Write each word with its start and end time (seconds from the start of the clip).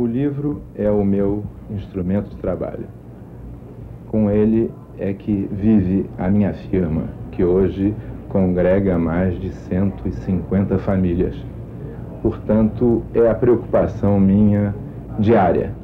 O 0.00 0.06
livro 0.06 0.62
é 0.74 0.90
o 0.90 1.04
meu 1.04 1.44
instrumento 1.68 2.30
de 2.30 2.36
trabalho. 2.36 2.88
Com 4.08 4.30
ele 4.30 4.72
é 4.98 5.12
que 5.12 5.46
vive 5.52 6.08
a 6.16 6.26
minha 6.26 6.54
firma, 6.54 7.10
que 7.30 7.44
hoje 7.44 7.94
congrega 8.30 8.98
mais 8.98 9.38
de 9.38 9.52
150 9.52 10.78
famílias. 10.78 11.36
Portanto, 12.22 13.04
é 13.12 13.28
a 13.28 13.34
preocupação 13.34 14.18
minha 14.18 14.74
diária. 15.18 15.74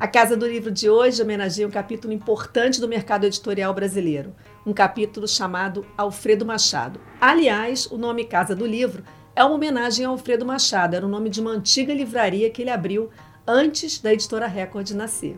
A 0.00 0.08
Casa 0.08 0.34
do 0.34 0.46
Livro 0.46 0.70
de 0.70 0.88
hoje 0.88 1.20
homenageia 1.20 1.68
um 1.68 1.70
capítulo 1.70 2.14
importante 2.14 2.80
do 2.80 2.88
mercado 2.88 3.26
editorial 3.26 3.74
brasileiro, 3.74 4.32
um 4.64 4.72
capítulo 4.72 5.28
chamado 5.28 5.84
Alfredo 5.94 6.46
Machado. 6.46 6.98
Aliás, 7.20 7.84
o 7.92 7.98
nome 7.98 8.24
Casa 8.24 8.56
do 8.56 8.64
Livro 8.64 9.02
é 9.36 9.44
uma 9.44 9.54
homenagem 9.54 10.06
a 10.06 10.08
Alfredo 10.08 10.44
Machado, 10.44 10.94
era 10.94 11.04
o 11.04 11.08
nome 11.08 11.28
de 11.28 11.40
uma 11.40 11.50
antiga 11.50 11.92
livraria 11.92 12.48
que 12.50 12.62
ele 12.62 12.70
abriu 12.70 13.10
antes 13.46 13.98
da 13.98 14.12
editora 14.12 14.46
Record 14.46 14.90
nascer. 14.90 15.36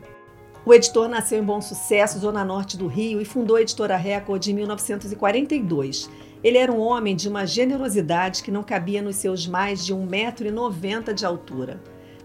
O 0.67 0.75
editor 0.75 1.09
nasceu 1.09 1.39
em 1.39 1.45
Bom 1.45 1.61
Sucesso, 1.63 2.19
zona 2.19 2.45
norte 2.45 2.77
do 2.77 2.89
Rio, 2.89 3.21
e 3.21 3.25
fundou 3.25 3.57
a 3.57 3.63
editora 3.63 3.97
Record 3.97 4.47
em 4.49 4.53
1942. 4.53 6.11
Ele 6.45 6.59
era 6.59 6.71
um 6.71 6.81
homem 6.81 7.17
de 7.17 7.29
uma 7.29 7.47
generosidade 7.47 8.43
que 8.43 8.51
não 8.51 8.63
cabia 8.63 9.01
nos 9.01 9.17
seus 9.17 9.47
mais 9.47 9.85
de 9.87 9.95
1,90m 9.95 11.15
de 11.15 11.25
altura. 11.25 11.81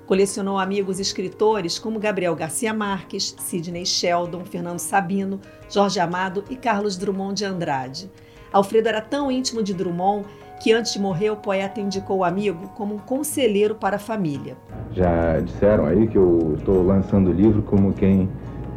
Colecionou 0.06 0.60
amigos 0.60 1.00
escritores 1.00 1.80
como 1.80 2.00
Gabriel 2.00 2.36
Garcia 2.36 2.74
Marques, 2.74 3.34
Sidney 3.40 3.86
Sheldon, 3.86 4.44
Fernando 4.44 4.80
Sabino, 4.80 5.40
Jorge 5.70 6.00
Amado 6.00 6.44
e 6.50 6.58
Carlos 6.58 6.98
Drummond 6.98 7.36
de 7.36 7.46
Andrade. 7.46 8.12
Alfredo 8.52 8.90
era 8.90 9.00
tão 9.00 9.32
íntimo 9.32 9.64
de 9.64 9.74
Drummond 9.74 10.26
que 10.62 10.72
antes 10.72 10.94
de 10.94 11.02
morrer 11.02 11.32
o 11.32 11.36
poeta 11.36 11.82
indicou 11.82 12.20
o 12.20 12.24
amigo 12.24 12.70
como 12.76 12.94
um 12.94 13.00
conselheiro 13.00 13.74
para 13.74 13.96
a 13.96 14.00
família. 14.00 14.56
Já 14.92 15.40
disseram 15.40 15.88
aí 15.88 16.06
que 16.06 16.16
eu 16.16 16.54
estou 16.56 16.86
lançando 16.86 17.32
o 17.32 17.34
livro 17.34 17.64
como 17.64 17.92
quem 17.94 18.30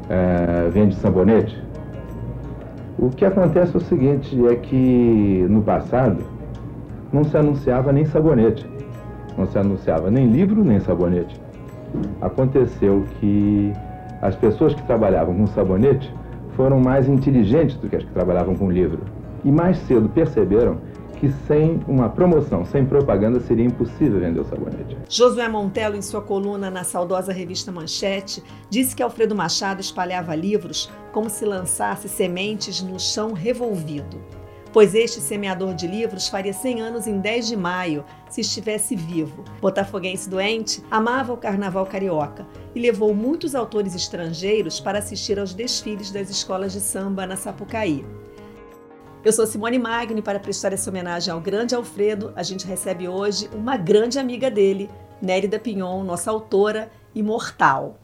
é, 0.09 0.71
vende 0.71 0.95
sabonete. 0.97 1.63
O 2.99 3.11
que 3.11 3.23
acontece 3.23 3.75
é 3.75 3.77
o 3.77 3.81
seguinte, 3.83 4.35
é 4.47 4.57
que 4.57 5.47
no 5.51 5.61
passado 5.63 6.25
não 7.13 7.23
se 7.23 7.37
anunciava 7.37 7.93
nem 7.93 8.07
sabonete, 8.07 8.67
não 9.37 9.47
se 9.47 9.59
anunciava 9.59 10.11
nem 10.11 10.27
livro 10.27 10.65
nem 10.65 10.81
sabonete. 10.81 11.39
Aconteceu 12.23 13.05
que 13.21 13.75
as 14.23 14.35
pessoas 14.35 14.73
que 14.75 14.83
trabalhavam 14.85 15.35
com 15.35 15.47
sabonete 15.49 16.11
foram 16.57 16.81
mais 16.81 17.07
inteligentes 17.11 17.77
do 17.77 17.91
que 17.91 17.97
as 17.97 18.05
que 18.05 18.13
trabalhavam 18.13 18.55
com 18.55 18.71
livro 18.71 19.01
e 19.45 19.53
mais 19.53 19.77
cedo 19.81 20.09
perceberam 20.09 20.79
que 21.15 21.33
sem 21.47 21.81
uma 21.87 22.09
promoção, 22.09 22.65
sem 22.65 22.85
propaganda, 22.85 23.41
seria 23.41 23.65
impossível 23.65 24.21
vender 24.21 24.41
o 24.41 24.45
sabonete. 24.45 24.97
Josué 25.09 25.49
Montello, 25.49 25.97
em 25.97 26.03
sua 26.03 26.21
coluna 26.21 26.71
na 26.71 26.85
saudosa 26.85 27.33
revista 27.33 27.73
Manchete, 27.73 28.43
disse 28.69 28.95
que 28.95 29.03
Alfredo 29.03 29.35
Machado 29.35 29.81
espalhava 29.81 30.35
livros 30.35 30.91
como 31.13 31.31
se 31.31 31.45
lançasse 31.45 32.09
sementes 32.09 32.83
no 32.83 32.99
chão 32.99 33.33
revolvido. 33.33 34.21
Pois 34.75 34.93
este 34.93 35.21
semeador 35.21 35.73
de 35.73 35.87
livros 35.87 36.29
faria 36.29 36.53
100 36.53 36.81
anos 36.81 37.07
em 37.07 37.21
10 37.21 37.47
de 37.47 37.57
maio, 37.57 38.05
se 38.29 38.41
estivesse 38.41 38.97
vivo. 38.97 39.45
Botafoguense 39.61 40.29
doente, 40.29 40.83
amava 40.91 41.33
o 41.33 41.37
carnaval 41.37 41.87
carioca 41.87 42.45
e 42.75 42.81
levou 42.81 43.15
muitos 43.15 43.55
autores 43.55 43.95
estrangeiros 43.95 44.81
para 44.81 44.99
assistir 44.99 45.39
aos 45.39 45.55
desfiles 45.55 46.11
das 46.11 46.29
escolas 46.29 46.73
de 46.73 46.81
samba 46.81 47.25
na 47.25 47.37
Sapucaí. 47.37 48.05
Eu 49.25 49.33
sou 49.33 49.47
Simone 49.47 49.79
Magni 49.79 50.21
para 50.21 50.39
prestar 50.39 50.75
essa 50.75 50.91
homenagem 50.91 51.33
ao 51.33 51.41
grande 51.41 51.75
Alfredo. 51.75 52.35
A 52.37 52.43
gente 52.43 52.67
recebe 52.67 53.09
hoje 53.09 53.49
uma 53.55 53.75
grande 53.75 54.19
amiga 54.19 54.51
dele, 54.51 54.91
Nérida 55.23 55.59
Pinhon, 55.59 56.05
nossa 56.05 56.31
autora 56.31 56.91
imortal. 57.15 57.99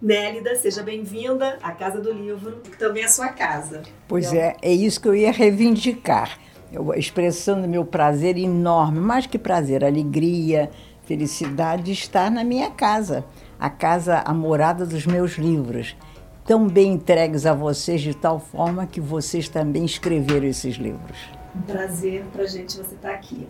Nélida, 0.00 0.56
seja 0.56 0.82
bem-vinda 0.82 1.58
à 1.62 1.72
Casa 1.72 2.00
do 2.00 2.10
Livro, 2.10 2.62
que 2.62 2.78
também 2.78 3.04
é 3.04 3.08
sua 3.08 3.28
casa. 3.28 3.82
Pois 4.08 4.32
é, 4.32 4.56
é 4.62 4.72
isso 4.72 5.02
que 5.02 5.08
eu 5.08 5.14
ia 5.14 5.30
reivindicar 5.30 6.38
expressando 6.96 7.68
meu 7.68 7.84
prazer 7.84 8.36
enorme, 8.36 8.98
mais 8.98 9.26
que 9.26 9.38
prazer, 9.38 9.84
alegria, 9.84 10.70
felicidade 11.04 11.84
de 11.84 11.92
estar 11.92 12.30
na 12.30 12.42
minha 12.42 12.70
casa, 12.70 13.24
a 13.58 13.70
casa, 13.70 14.18
a 14.18 14.34
morada 14.34 14.84
dos 14.84 15.06
meus 15.06 15.32
livros, 15.32 15.96
tão 16.44 16.66
bem 16.68 16.92
entregues 16.92 17.46
a 17.46 17.54
vocês 17.54 18.00
de 18.00 18.14
tal 18.14 18.38
forma 18.38 18.86
que 18.86 19.00
vocês 19.00 19.48
também 19.48 19.84
escreveram 19.84 20.46
esses 20.46 20.76
livros. 20.76 21.18
Um 21.54 21.62
prazer 21.62 22.24
para 22.32 22.42
a 22.42 22.46
gente 22.46 22.76
você 22.76 22.94
estar 22.94 23.08
tá 23.08 23.14
aqui. 23.14 23.46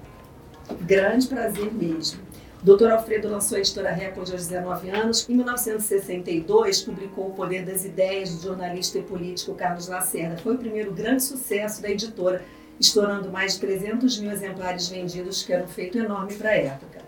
Grande 0.82 1.26
prazer 1.26 1.72
mesmo. 1.72 2.20
Dr. 2.62 2.90
Alfredo 2.90 3.28
lançou 3.28 3.56
a 3.56 3.60
editora 3.60 3.92
Record 3.92 4.32
aos 4.32 4.48
19 4.48 4.90
anos. 4.90 5.28
Em 5.28 5.36
1962, 5.36 6.82
publicou 6.82 7.28
O 7.28 7.30
Poder 7.30 7.64
das 7.64 7.84
Ideias 7.84 8.34
do 8.34 8.42
jornalista 8.42 8.98
e 8.98 9.02
político 9.02 9.54
Carlos 9.54 9.88
Lacerda. 9.88 10.36
Foi 10.38 10.54
o 10.54 10.58
primeiro 10.58 10.92
grande 10.92 11.22
sucesso 11.22 11.80
da 11.80 11.90
editora 11.90 12.42
estourando 12.78 13.30
mais 13.30 13.54
de 13.54 13.60
300 13.60 14.20
mil 14.20 14.30
exemplares 14.30 14.88
vendidos, 14.88 15.42
que 15.42 15.52
era 15.52 15.64
um 15.64 15.68
feito 15.68 15.98
enorme 15.98 16.34
para 16.34 16.50
a 16.50 16.56
época. 16.56 16.98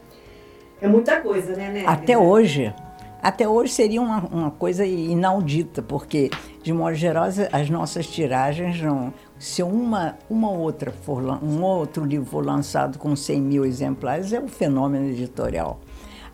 É 0.81 0.89
muita 0.89 1.21
coisa, 1.21 1.57
né, 1.57 1.71
né? 1.71 1.85
Até 1.87 2.17
hoje. 2.17 2.73
Até 3.21 3.49
hoje 3.49 3.73
seria 3.73 4.01
uma, 4.01 4.21
uma 4.27 4.51
coisa 4.51 4.87
inaudita, 4.87 5.83
porque, 5.83 6.31
de 6.63 6.73
modo 6.73 6.95
geral, 6.95 7.25
as 7.53 7.69
nossas 7.69 8.07
tiragens 8.07 8.81
não. 8.81 9.13
Se 9.39 9.61
uma, 9.61 10.17
uma 10.31 10.51
outra 10.51 10.93
for, 10.93 11.23
um 11.43 11.63
outro 11.63 12.05
livro 12.05 12.27
for 12.27 12.45
lançado 12.45 12.97
com 12.97 13.17
100 13.17 13.41
mil 13.41 13.65
exemplares, 13.65 14.33
é 14.33 14.41
um 14.41 14.47
fenômeno 14.47 15.09
editorial. 15.09 15.81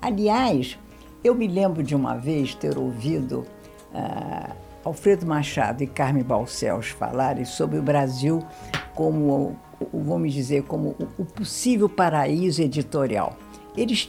Aliás, 0.00 0.78
eu 1.22 1.34
me 1.34 1.48
lembro 1.48 1.82
de 1.82 1.94
uma 1.94 2.16
vez 2.16 2.54
ter 2.54 2.76
ouvido 2.76 3.46
uh, 3.94 4.63
Alfredo 4.84 5.26
Machado 5.26 5.82
e 5.82 5.86
Carme 5.86 6.22
Balcells 6.22 6.88
falarem 6.88 7.44
sobre 7.44 7.78
o 7.78 7.82
Brasil 7.82 8.44
como, 8.94 9.56
vamos 9.92 10.32
dizer, 10.32 10.62
como 10.64 10.94
o 11.18 11.24
possível 11.24 11.88
paraíso 11.88 12.62
editorial. 12.62 13.36
Eles 13.76 14.06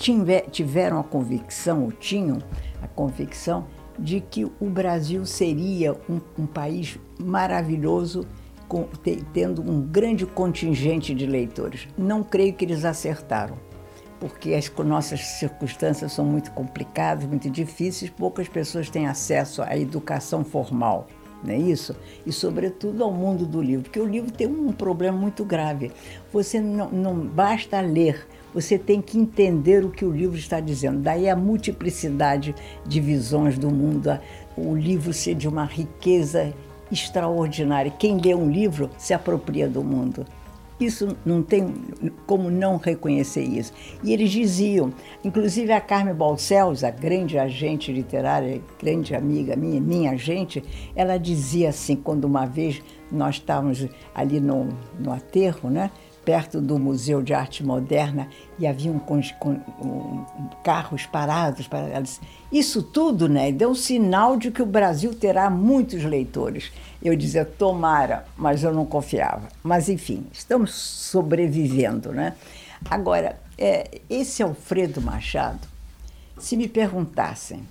tiveram 0.51 0.99
a 0.99 1.03
convicção, 1.03 1.85
ou 1.85 1.91
tinham 1.91 2.37
a 2.81 2.87
convicção, 2.87 3.65
de 3.97 4.19
que 4.19 4.45
o 4.45 4.69
Brasil 4.69 5.25
seria 5.25 5.93
um, 6.09 6.19
um 6.37 6.45
país 6.45 6.99
maravilhoso, 7.19 8.27
com, 8.67 8.87
tendo 9.33 9.61
um 9.61 9.81
grande 9.81 10.25
contingente 10.25 11.15
de 11.15 11.25
leitores. 11.25 11.87
Não 11.97 12.21
creio 12.21 12.53
que 12.53 12.65
eles 12.65 12.83
acertaram, 12.83 13.57
porque 14.19 14.53
as 14.53 14.71
nossas 14.85 15.21
circunstâncias 15.21 16.11
são 16.11 16.25
muito 16.25 16.51
complicadas, 16.51 17.25
muito 17.25 17.49
difíceis, 17.49 18.09
poucas 18.09 18.47
pessoas 18.47 18.89
têm 18.89 19.07
acesso 19.07 19.61
à 19.61 19.77
educação 19.77 20.43
formal 20.43 21.07
não 21.45 21.53
é 21.53 21.57
isso? 21.57 21.95
E, 22.25 22.31
sobretudo, 22.31 23.03
ao 23.03 23.11
mundo 23.11 23.45
do 23.45 23.61
livro, 23.61 23.83
porque 23.83 23.99
o 23.99 24.05
livro 24.05 24.31
tem 24.31 24.47
um 24.47 24.71
problema 24.71 25.17
muito 25.17 25.45
grave. 25.45 25.91
Você 26.33 26.59
não, 26.59 26.89
não 26.89 27.15
basta 27.15 27.79
ler, 27.81 28.27
você 28.53 28.77
tem 28.77 29.01
que 29.01 29.17
entender 29.17 29.85
o 29.85 29.91
que 29.91 30.03
o 30.03 30.11
livro 30.11 30.37
está 30.37 30.59
dizendo. 30.59 30.99
Daí 31.01 31.29
a 31.29 31.35
multiplicidade 31.35 32.55
de 32.85 32.99
visões 32.99 33.57
do 33.57 33.69
mundo, 33.69 34.19
o 34.57 34.75
livro 34.75 35.13
ser 35.13 35.35
de 35.35 35.47
uma 35.47 35.65
riqueza 35.65 36.53
extraordinária. 36.91 37.91
Quem 37.91 38.19
lê 38.19 38.33
um 38.33 38.49
livro 38.49 38.89
se 38.97 39.13
apropria 39.13 39.67
do 39.67 39.83
mundo. 39.83 40.25
Isso 40.79 41.15
não 41.25 41.41
tem 41.41 41.73
como 42.25 42.51
não 42.51 42.75
reconhecer 42.77 43.43
isso. 43.43 43.71
E 44.03 44.11
eles 44.11 44.29
diziam, 44.29 44.91
inclusive 45.23 45.71
a 45.71 45.79
Carmen 45.79 46.13
Balcells, 46.13 46.83
a 46.85 46.91
grande 46.91 47.39
agente 47.39 47.93
literária, 47.93 48.61
grande 48.81 49.15
amiga 49.15 49.55
minha, 49.55 49.79
minha 49.79 50.11
agente, 50.11 50.61
ela 50.93 51.17
dizia 51.17 51.69
assim, 51.69 51.95
quando 51.95 52.25
uma 52.25 52.45
vez 52.45 52.83
nós 53.09 53.35
estávamos 53.35 53.87
ali 54.13 54.39
no, 54.39 54.67
no 54.99 55.11
aterro, 55.13 55.69
né? 55.69 55.91
Perto 56.25 56.59
do 56.59 56.79
Museu 56.79 57.22
de 57.22 57.33
Arte 57.33 57.63
Moderna 57.63 58.27
e 58.57 58.66
havia 58.66 58.91
um, 58.91 58.99
um, 58.99 59.51
um, 59.87 60.25
carros 60.63 61.05
parados. 61.05 61.67
Para, 61.67 61.87
ela 61.87 62.01
disse, 62.01 62.19
Isso 62.51 62.81
tudo 62.81 63.29
né, 63.29 63.51
deu 63.51 63.69
um 63.69 63.75
sinal 63.75 64.35
de 64.35 64.49
que 64.49 64.61
o 64.61 64.66
Brasil 64.66 65.13
terá 65.13 65.49
muitos 65.49 66.03
leitores. 66.03 66.72
Eu 67.01 67.16
dizia, 67.16 67.45
tomara, 67.45 68.25
mas 68.35 68.63
eu 68.63 68.73
não 68.73 68.85
confiava. 68.85 69.47
Mas, 69.63 69.87
enfim, 69.87 70.25
estamos 70.33 70.73
sobrevivendo. 70.73 72.11
Né? 72.11 72.33
Agora, 72.89 73.39
é, 73.57 74.01
esse 74.09 74.41
Alfredo 74.41 74.99
Machado, 74.99 75.67
se 76.39 76.57
me 76.57 76.67
perguntassem 76.67 77.63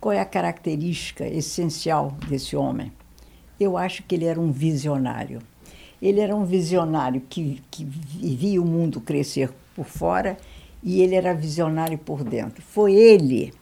qual 0.00 0.12
é 0.12 0.20
a 0.20 0.24
característica 0.24 1.26
essencial 1.26 2.16
desse 2.26 2.56
homem, 2.56 2.90
eu 3.60 3.76
acho 3.76 4.02
que 4.04 4.14
ele 4.14 4.24
era 4.24 4.40
um 4.40 4.50
visionário 4.50 5.42
ele 6.00 6.20
era 6.20 6.34
um 6.34 6.44
visionário 6.44 7.22
que, 7.28 7.60
que 7.70 7.84
via 7.84 8.60
o 8.60 8.64
mundo 8.64 9.00
crescer 9.00 9.50
por 9.74 9.86
fora 9.86 10.36
e 10.82 11.02
ele 11.02 11.14
era 11.14 11.34
visionário 11.34 11.98
por 11.98 12.24
dentro. 12.24 12.62
Foi 12.62 12.94
ele 12.94 13.52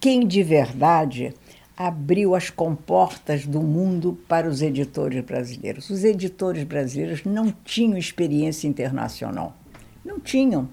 quem 0.00 0.26
de 0.26 0.42
verdade 0.42 1.34
abriu 1.76 2.34
as 2.34 2.50
comportas 2.50 3.46
do 3.46 3.60
mundo 3.60 4.18
para 4.28 4.48
os 4.48 4.62
editores 4.62 5.24
brasileiros. 5.24 5.90
Os 5.90 6.04
editores 6.04 6.62
brasileiros 6.64 7.24
não 7.24 7.52
tinham 7.64 7.98
experiência 7.98 8.68
internacional. 8.68 9.56
Não 10.04 10.20
tinham. 10.20 10.68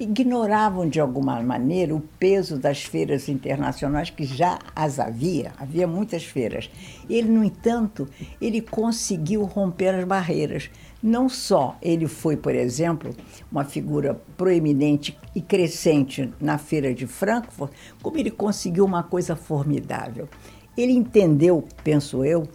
Ignoravam 0.00 0.88
de 0.88 1.00
alguma 1.00 1.42
maneira 1.42 1.92
o 1.92 2.00
peso 2.00 2.56
das 2.56 2.84
feiras 2.84 3.28
internacionais 3.28 4.10
que 4.10 4.24
já 4.24 4.60
as 4.74 5.00
havia, 5.00 5.52
havia 5.58 5.88
muitas 5.88 6.22
feiras. 6.22 6.70
Ele, 7.10 7.28
no 7.28 7.42
entanto, 7.42 8.08
ele 8.40 8.60
conseguiu 8.60 9.42
romper 9.42 9.96
as 9.96 10.04
barreiras. 10.04 10.70
Não 11.02 11.28
só 11.28 11.76
ele 11.82 12.06
foi, 12.06 12.36
por 12.36 12.54
exemplo, 12.54 13.12
uma 13.50 13.64
figura 13.64 14.14
proeminente 14.36 15.18
e 15.34 15.40
crescente 15.40 16.32
na 16.40 16.58
feira 16.58 16.94
de 16.94 17.06
Frankfurt, 17.08 17.72
como 18.00 18.18
ele 18.18 18.30
conseguiu 18.30 18.84
uma 18.84 19.02
coisa 19.02 19.34
formidável. 19.34 20.28
Ele 20.76 20.92
entendeu, 20.92 21.64
penso 21.82 22.24
eu, 22.24 22.46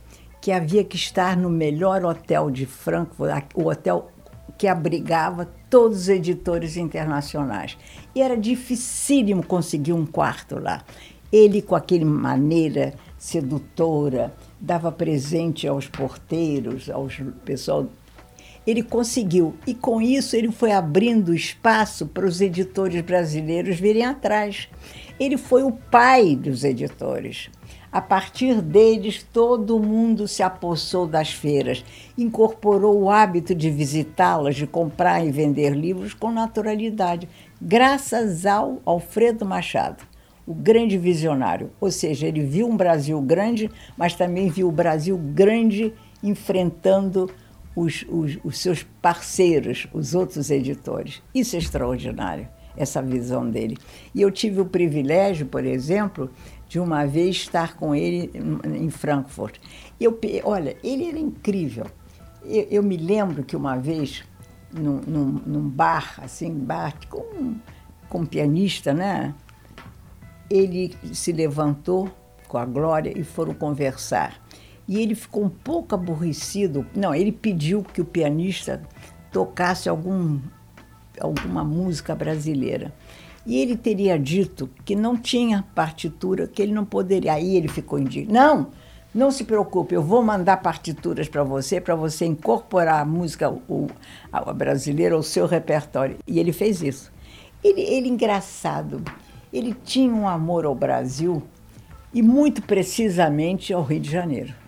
que 0.42 0.50
havia 0.50 0.84
que 0.86 0.95
estar 0.95 1.36
no 1.36 1.50
melhor 1.50 2.06
hotel 2.06 2.50
de 2.50 2.66
Frankfurt, 2.66 3.48
o 3.54 3.68
hotel 3.68 4.07
que 4.57 4.68
abrigava 4.68 5.51
todos 5.73 6.01
os 6.01 6.09
editores 6.09 6.77
internacionais. 6.77 7.75
E 8.13 8.21
era 8.21 8.37
dificílimo 8.37 9.43
conseguir 9.43 9.93
um 9.93 10.05
quarto 10.05 10.59
lá. 10.59 10.83
Ele, 11.31 11.63
com 11.63 11.75
aquele 11.75 12.05
maneira 12.05 12.93
sedutora, 13.17 14.31
dava 14.61 14.91
presente 14.91 15.67
aos 15.67 15.87
porteiros, 15.87 16.91
aos 16.91 17.19
pessoal. 17.43 17.87
Ele 18.67 18.83
conseguiu. 18.83 19.55
E 19.65 19.73
com 19.73 19.99
isso 19.99 20.35
ele 20.35 20.51
foi 20.51 20.71
abrindo 20.71 21.33
espaço 21.33 22.05
para 22.05 22.27
os 22.27 22.39
editores 22.39 23.01
brasileiros 23.01 23.79
virem 23.79 24.05
atrás. 24.05 24.69
Ele 25.19 25.37
foi 25.37 25.63
o 25.63 25.71
pai 25.71 26.35
dos 26.35 26.63
editores. 26.63 27.49
A 27.94 28.01
partir 28.01 28.60
deles, 28.60 29.24
todo 29.31 29.80
mundo 29.80 30.28
se 30.28 30.42
apossou 30.42 31.06
das 31.06 31.31
feiras, 31.31 31.86
incorporou 32.18 33.00
o 33.00 33.07
hábito 33.12 33.54
de 33.54 33.69
visitá-las, 33.69 34.56
de 34.56 34.66
comprar 34.66 35.24
e 35.24 35.31
vender 35.31 35.75
livros 35.75 36.12
com 36.12 36.31
naturalidade, 36.31 37.30
graças 37.62 38.48
ao 38.48 38.81
Alfredo 38.84 39.45
Machado, 39.45 40.04
o 40.44 40.56
grande 40.56 40.98
visionário. 40.98 41.69
Ou 41.80 41.92
seja, 41.92 42.25
ele 42.25 42.42
viu 42.42 42.68
um 42.68 42.75
Brasil 42.75 43.22
grande, 43.22 43.69
mas 43.95 44.16
também 44.16 44.50
viu 44.50 44.69
o 44.69 44.72
Brasil 44.72 45.16
grande 45.16 45.94
enfrentando 46.24 47.30
os, 47.75 48.04
os, 48.10 48.40
os 48.44 48.57
seus 48.57 48.81
parceiros, 49.04 49.88
os 49.94 50.16
outros 50.16 50.50
editores. 50.50 51.22
Isso 51.31 51.56
é 51.56 51.60
extraordinário 51.60 52.48
essa 52.75 53.01
visão 53.01 53.50
dele. 53.50 53.78
E 54.13 54.22
eu 54.22 54.31
tive 54.31 54.62
o 54.62 54.66
privilégio, 54.66 55.45
por 55.45 55.66
exemplo, 55.66 56.30
de 56.68 56.80
uma 56.80 57.06
vez 57.06 57.38
estar 57.38 57.75
com 57.75 57.94
ele 57.94 58.31
em 58.63 58.89
Frankfurt. 58.89 59.57
Eu, 60.00 60.19
olha, 60.44 60.75
ele 60.83 61.07
era 61.07 61.19
incrível. 61.19 61.86
Eu, 62.44 62.68
eu 62.69 62.83
me 62.83 62.98
lembro 62.98 63.44
que 63.44 63.56
uma 63.56 63.77
vez, 63.77 64.24
num, 64.71 65.01
num, 65.01 65.42
num 65.45 65.69
bar, 65.69 66.19
assim, 66.21 66.51
bar 66.51 66.94
com, 67.10 67.56
com 68.10 68.19
um 68.19 68.25
pianista, 68.25 68.94
né? 68.94 69.33
Ele 70.50 70.95
se 71.13 71.31
levantou 71.31 72.12
com 72.48 72.57
a 72.57 72.66
Glória 72.66 73.12
e 73.16 73.24
foram 73.24 73.54
conversar. 73.54 74.42
E 74.88 75.00
ele 75.00 75.16
ficou 75.16 75.44
um 75.44 75.50
pouco 75.50 75.95
aborrecido. 75.95 76.86
Não, 76.95 77.16
ele 77.16 77.31
pediu 77.31 77.83
que 77.83 78.01
o 78.01 78.06
pianista 78.06 78.83
tocasse 79.31 79.88
algum, 79.88 80.39
alguma 81.19 81.63
música 81.63 82.13
brasileira. 82.13 82.94
E 83.45 83.57
ele 83.57 83.75
teria 83.75 84.18
dito 84.18 84.69
que 84.86 84.95
não 84.95 85.18
tinha 85.18 85.66
partitura, 85.75 86.48
que 86.48 86.62
ele 86.62 86.72
não 86.72 86.86
poderia. 86.86 87.34
Aí 87.34 87.57
ele 87.57 87.68
ficou 87.68 88.00
indignado. 88.00 88.34
Não, 88.34 88.68
não 89.13 89.30
se 89.30 89.44
preocupe, 89.44 89.94
eu 89.94 90.01
vou 90.01 90.24
mandar 90.24 90.57
partituras 90.57 91.28
para 91.28 91.44
você, 91.44 91.80
para 91.80 91.94
você 91.94 92.25
incorporar 92.25 93.01
a 93.01 93.06
música 93.06 93.50
o, 93.50 93.88
a 94.31 94.54
brasileira 94.54 95.16
ao 95.16 95.22
seu 95.22 95.45
repertório. 95.45 96.18
E 96.25 96.40
ele 96.40 96.51
fez 96.51 96.81
isso. 96.81 97.12
Ele, 97.63 97.81
ele 97.81 98.10
engraçado, 98.10 99.04
ele 99.51 99.75
tinha 99.86 100.13
um 100.13 100.28
amor 100.28 100.66
ao 100.66 100.74
Brasil 100.74 101.44
e 102.13 102.22
muito 102.22 102.62
precisamente 102.62 103.74
ao 103.74 103.84
Rio 103.84 104.00
de 104.00 104.10
Janeiro. 104.10 104.62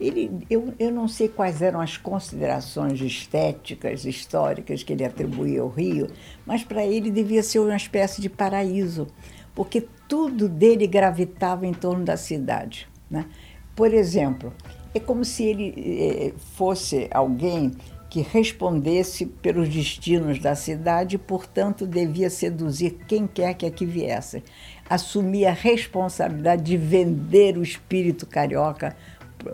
Ele, 0.00 0.46
eu, 0.48 0.72
eu 0.78 0.92
não 0.92 1.08
sei 1.08 1.28
quais 1.28 1.60
eram 1.60 1.80
as 1.80 1.96
considerações 1.96 3.00
estéticas, 3.00 4.04
históricas 4.04 4.82
que 4.82 4.92
ele 4.92 5.04
atribuía 5.04 5.60
ao 5.60 5.68
Rio, 5.68 6.08
mas 6.46 6.62
para 6.62 6.86
ele 6.86 7.10
devia 7.10 7.42
ser 7.42 7.58
uma 7.58 7.76
espécie 7.76 8.22
de 8.22 8.28
paraíso, 8.28 9.08
porque 9.54 9.88
tudo 10.08 10.48
dele 10.48 10.86
gravitava 10.86 11.66
em 11.66 11.74
torno 11.74 12.04
da 12.04 12.16
cidade. 12.16 12.88
Né? 13.10 13.26
Por 13.74 13.92
exemplo, 13.92 14.52
é 14.94 15.00
como 15.00 15.24
se 15.24 15.44
ele 15.44 15.74
eh, 15.76 16.32
fosse 16.54 17.08
alguém 17.10 17.72
que 18.08 18.22
respondesse 18.22 19.26
pelos 19.26 19.68
destinos 19.68 20.38
da 20.38 20.54
cidade 20.54 21.16
e, 21.16 21.18
portanto, 21.18 21.86
devia 21.86 22.30
seduzir 22.30 22.98
quem 23.06 23.26
quer 23.26 23.54
que 23.54 23.66
aqui 23.66 23.84
viesse. 23.84 24.42
Assumir 24.88 25.46
a 25.46 25.52
responsabilidade 25.52 26.62
de 26.62 26.76
vender 26.76 27.58
o 27.58 27.62
espírito 27.62 28.26
carioca 28.26 28.96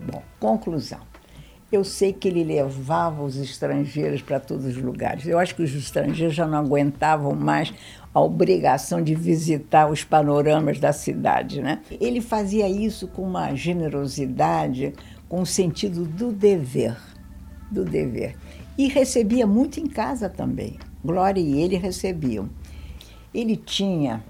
Bom, 0.07 0.23
conclusão. 0.41 1.01
Eu 1.71 1.83
sei 1.83 2.13
que 2.13 2.29
ele 2.29 2.45
levava 2.45 3.23
os 3.23 3.37
estrangeiros 3.37 4.23
para 4.23 4.39
todos 4.39 4.65
os 4.65 4.77
lugares. 4.77 5.27
Eu 5.27 5.39
acho 5.39 5.57
que 5.57 5.63
os 5.63 5.75
estrangeiros 5.75 6.35
já 6.35 6.47
não 6.47 6.59
aguentavam 6.59 7.35
mais 7.35 7.75
a 8.15 8.21
obrigação 8.21 9.03
de 9.03 9.15
visitar 9.15 9.91
os 9.91 10.05
panoramas 10.05 10.79
da 10.79 10.93
cidade. 10.93 11.61
Né? 11.61 11.81
Ele 12.01 12.21
fazia 12.21 12.69
isso 12.69 13.09
com 13.09 13.23
uma 13.23 13.55
generosidade, 13.55 14.93
com 15.29 15.41
o 15.41 15.47
sentido 15.47 16.05
do 16.05 16.31
dever. 16.31 16.97
Do 17.71 17.85
dever. 17.85 18.37
E 18.79 18.89
recebia 18.89 19.47
muito 19.47 19.81
em 19.81 19.87
casa 19.87 20.29
também. 20.29 20.79
Glória 21.05 21.41
e 21.41 21.61
ele 21.61 21.77
recebiam. 21.77 22.49
Ele 23.35 23.57
tinha 23.57 24.23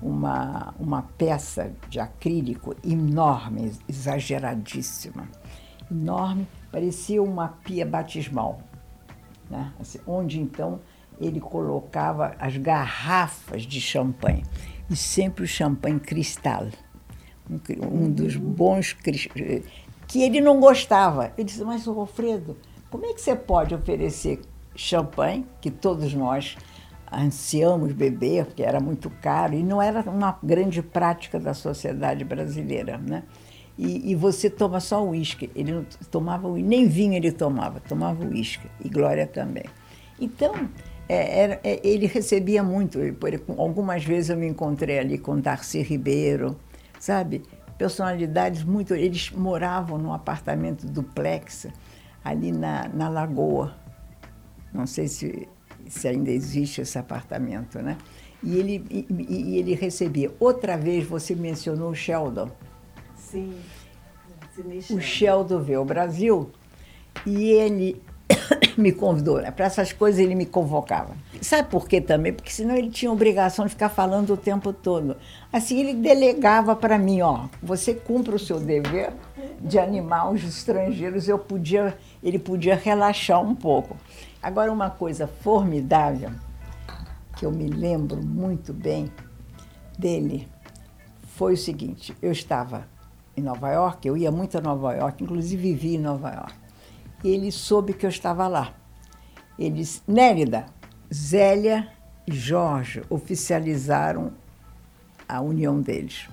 uma, 0.00 0.74
uma 0.78 1.02
peça 1.02 1.72
de 1.88 2.00
acrílico 2.00 2.74
enorme, 2.84 3.72
exageradíssima. 3.88 5.28
Enorme, 5.90 6.46
parecia 6.70 7.22
uma 7.22 7.48
pia 7.48 7.86
batismal, 7.86 8.60
né? 9.50 9.72
assim, 9.78 10.00
onde 10.06 10.40
então 10.40 10.80
ele 11.20 11.40
colocava 11.40 12.34
as 12.38 12.56
garrafas 12.56 13.62
de 13.62 13.80
champanhe, 13.80 14.42
e 14.90 14.96
sempre 14.96 15.44
o 15.44 15.46
champanhe 15.46 16.00
cristal, 16.00 16.66
um, 17.48 18.04
um 18.04 18.10
dos 18.10 18.36
bons 18.36 18.92
que 18.94 20.22
ele 20.22 20.40
não 20.40 20.60
gostava. 20.60 21.32
Ele 21.36 21.44
disse, 21.44 21.64
mas 21.64 21.86
Alfredo, 21.86 22.56
como 22.90 23.06
é 23.06 23.12
que 23.12 23.20
você 23.20 23.34
pode 23.36 23.74
oferecer 23.74 24.40
champanhe, 24.74 25.46
que 25.60 25.70
todos 25.70 26.12
nós 26.14 26.56
ansiamos 27.16 27.92
beber, 27.92 28.46
porque 28.46 28.62
era 28.62 28.80
muito 28.80 29.10
caro, 29.22 29.54
e 29.54 29.62
não 29.62 29.80
era 29.80 30.00
uma 30.10 30.38
grande 30.42 30.82
prática 30.82 31.38
da 31.38 31.54
sociedade 31.54 32.24
brasileira, 32.24 32.98
né? 32.98 33.22
E, 33.76 34.12
e 34.12 34.14
você 34.14 34.48
toma 34.48 34.80
só 34.80 35.04
uísque. 35.04 35.50
Ele 35.54 35.72
não 35.72 35.84
tomava 36.10 36.48
nem 36.48 36.86
vinho 36.86 37.14
ele 37.14 37.32
tomava, 37.32 37.80
tomava 37.80 38.24
uísque, 38.24 38.68
e 38.84 38.88
Glória 38.88 39.26
também. 39.26 39.64
Então, 40.20 40.54
é, 41.08 41.40
era, 41.40 41.60
é, 41.64 41.80
ele 41.86 42.06
recebia 42.06 42.62
muito. 42.62 42.98
Algumas 43.58 44.04
vezes 44.04 44.30
eu 44.30 44.36
me 44.36 44.46
encontrei 44.46 44.98
ali 44.98 45.18
com 45.18 45.38
Darcy 45.38 45.82
Ribeiro, 45.82 46.56
sabe? 46.98 47.42
Personalidades 47.76 48.62
muito. 48.62 48.94
Eles 48.94 49.30
moravam 49.30 49.98
num 49.98 50.12
apartamento 50.12 50.86
duplex 50.86 51.66
ali 52.24 52.52
na, 52.52 52.88
na 52.88 53.08
Lagoa. 53.08 53.74
Não 54.72 54.86
sei 54.86 55.08
se 55.08 55.48
se 55.88 56.08
ainda 56.08 56.30
existe 56.30 56.80
esse 56.80 56.98
apartamento, 56.98 57.80
né? 57.80 57.96
E 58.42 58.58
ele, 58.58 58.84
e, 58.90 59.06
e 59.10 59.58
ele 59.58 59.74
recebia. 59.74 60.30
Outra 60.38 60.76
vez 60.76 61.06
você 61.06 61.34
mencionou 61.34 61.90
o 61.90 61.94
Sheldon. 61.94 62.50
Sim. 63.16 63.54
O 64.90 65.00
Sheldon 65.00 65.60
veio 65.60 65.80
ao 65.80 65.84
Brasil 65.84 66.50
e 67.26 67.50
ele 67.50 68.02
me 68.76 68.92
convidou. 68.92 69.40
Né? 69.40 69.50
Para 69.50 69.66
essas 69.66 69.92
coisas 69.92 70.20
ele 70.20 70.34
me 70.34 70.46
convocava. 70.46 71.16
Sabe 71.40 71.68
por 71.68 71.88
quê 71.88 72.00
também? 72.00 72.32
Porque 72.32 72.50
senão 72.50 72.76
ele 72.76 72.90
tinha 72.90 73.10
obrigação 73.10 73.64
de 73.64 73.70
ficar 73.70 73.88
falando 73.88 74.34
o 74.34 74.36
tempo 74.36 74.72
todo. 74.72 75.16
Assim 75.52 75.80
ele 75.80 75.94
delegava 75.94 76.76
para 76.76 76.98
mim, 76.98 77.20
ó, 77.22 77.46
você 77.62 77.94
cumpre 77.94 78.34
o 78.34 78.38
seu 78.38 78.60
dever 78.60 79.12
de 79.60 79.78
animar 79.78 80.30
os 80.30 80.44
estrangeiros. 80.44 81.28
Eu 81.28 81.38
podia, 81.38 81.96
ele 82.22 82.38
podia 82.38 82.74
relaxar 82.74 83.40
um 83.40 83.54
pouco. 83.54 83.96
Agora, 84.44 84.70
uma 84.70 84.90
coisa 84.90 85.26
formidável, 85.26 86.30
que 87.34 87.46
eu 87.46 87.50
me 87.50 87.66
lembro 87.66 88.22
muito 88.22 88.74
bem 88.74 89.10
dele, 89.98 90.46
foi 91.28 91.54
o 91.54 91.56
seguinte: 91.56 92.14
eu 92.20 92.30
estava 92.30 92.86
em 93.34 93.40
Nova 93.40 93.70
York, 93.70 94.06
eu 94.06 94.18
ia 94.18 94.30
muito 94.30 94.58
a 94.58 94.60
Nova 94.60 94.92
York, 94.92 95.24
inclusive 95.24 95.72
vivi 95.72 95.94
em 95.94 95.98
Nova 95.98 96.30
York. 96.30 96.54
E 97.24 97.28
ele 97.28 97.50
soube 97.50 97.94
que 97.94 98.04
eu 98.04 98.10
estava 98.10 98.46
lá. 98.46 98.74
Ele 99.58 99.76
disse: 99.76 100.02
Zélia 101.10 101.88
e 102.26 102.34
Jorge 102.34 103.02
oficializaram 103.08 104.30
a 105.26 105.40
união 105.40 105.80
deles. 105.80 106.28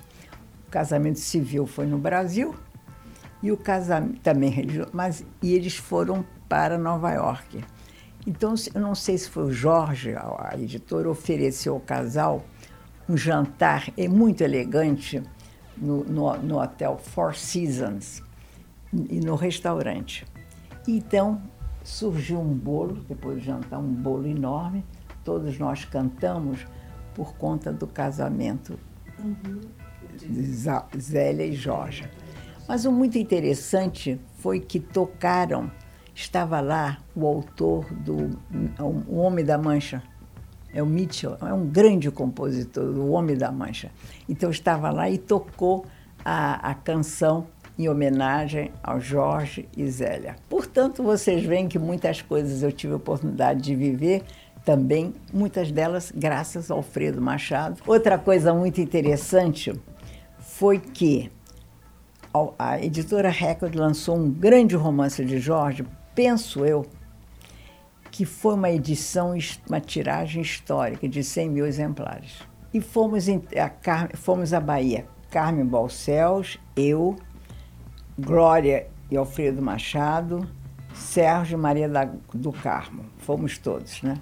O 0.68 0.70
casamento 0.70 1.20
civil 1.20 1.65
foi 1.65 1.86
no 1.86 1.98
Brasil 1.98 2.53
e 3.41 3.53
o 3.53 3.58
casamento 3.58 4.20
também 4.20 4.50
religioso, 4.50 4.89
mas 4.91 5.24
e 5.41 5.53
eles 5.53 5.77
foram 5.77 6.25
para 6.50 6.77
Nova 6.77 7.10
York. 7.13 7.63
Então, 8.25 8.54
eu 8.74 8.82
não 8.82 8.94
sei 8.94 9.18
se 9.18 9.30
foi 9.30 9.44
o 9.44 9.51
Jorge, 9.51 10.16
a 10.16 10.51
editora, 10.56 11.10
ofereceu 11.10 11.74
ao 11.74 11.80
casal 11.80 12.44
um 13.10 13.18
jantar 13.18 13.92
é 13.98 14.08
muito 14.08 14.42
elegante 14.42 15.22
no, 15.75 16.04
no, 16.04 16.38
no 16.38 16.62
hotel 16.62 16.98
Four 16.98 17.36
Seasons 17.36 18.24
e 18.94 19.20
no 19.20 19.36
restaurante. 19.36 20.25
Então, 20.88 21.42
surgiu 21.84 22.40
um 22.40 22.54
bolo, 22.54 23.04
depois 23.08 23.40
de 23.40 23.46
jantar, 23.46 23.80
um 23.80 23.94
bolo 23.94 24.28
enorme. 24.28 24.86
Todos 25.24 25.58
nós 25.58 25.86
cantamos 25.86 26.66
por 27.13 27.34
conta 27.36 27.72
do 27.72 27.88
casamento 27.88 28.80
uhum. 29.20 29.62
de 30.18 30.44
Zélia 31.00 31.46
e 31.46 31.54
Jorge. 31.54 32.10
Mas 32.68 32.86
o 32.86 32.92
muito 32.92 33.18
interessante 33.18 34.20
foi 34.38 34.60
que 34.60 34.80
tocaram, 34.80 35.70
estava 36.13 36.60
lá 36.60 36.98
o 37.15 37.25
autor 37.25 37.86
do 37.94 38.38
O 38.80 39.18
Homem 39.18 39.44
da 39.44 39.58
Mancha, 39.58 40.03
é 40.74 40.82
o 40.82 40.86
Mitchell, 40.86 41.38
é 41.41 41.53
um 41.53 41.68
grande 41.68 42.10
compositor, 42.10 42.84
o 42.84 43.12
Homem 43.12 43.38
da 43.38 43.51
Mancha. 43.51 43.91
Então 44.27 44.50
estava 44.50 44.89
lá 44.89 45.10
e 45.10 45.18
tocou 45.18 45.86
a, 46.24 46.72
a 46.72 46.74
canção 46.74 47.48
em 47.77 47.89
homenagem 47.89 48.72
ao 48.84 49.00
Jorge 49.00 49.68
e 49.75 49.89
Zélia. 49.89 50.36
Portanto, 50.50 51.03
vocês 51.03 51.44
veem 51.44 51.68
que 51.68 51.80
muitas 51.80 52.22
coisas 52.22 52.63
eu 52.63 52.72
tive 52.72 52.94
oportunidade 52.94 53.62
de 53.62 53.75
viver, 53.75 54.24
também 54.63 55.13
muitas 55.34 55.72
delas 55.72 56.12
graças 56.15 56.70
ao 56.70 56.77
Alfredo 56.77 57.22
Machado. 57.22 57.82
Outra 57.88 58.18
coisa 58.18 58.53
muito 58.53 58.80
interessante 58.80 59.74
foi 60.39 60.80
que 60.80 61.32
a 62.58 62.80
editora 62.80 63.30
Record 63.30 63.75
lançou 63.75 64.15
um 64.15 64.30
grande 64.30 64.75
romance 64.75 65.25
de 65.25 65.39
Jorge, 65.39 65.86
penso 66.15 66.65
eu, 66.65 66.86
que 68.12 68.25
foi 68.25 68.53
uma 68.56 68.70
edição, 68.70 69.34
uma 69.68 69.80
tiragem 69.80 70.41
histórica 70.41 71.08
de 71.08 71.24
100 71.24 71.50
mil 71.50 71.65
exemplares. 71.65 72.44
E 72.74 72.82
fomos, 72.82 73.27
a, 73.30 74.18
fomos 74.18 74.53
à 74.53 74.60
Bahia. 74.60 75.06
Carmen 75.30 75.65
Balcels, 75.65 76.60
eu, 76.75 77.15
Glória 78.20 78.88
e 79.10 79.15
Alfredo 79.15 79.62
Machado, 79.62 80.48
Sérgio 80.94 81.58
Maria 81.58 81.88
da, 81.88 82.10
do 82.34 82.51
Carmo. 82.51 83.06
Fomos 83.18 83.58
todos, 83.58 84.01
né? 84.01 84.15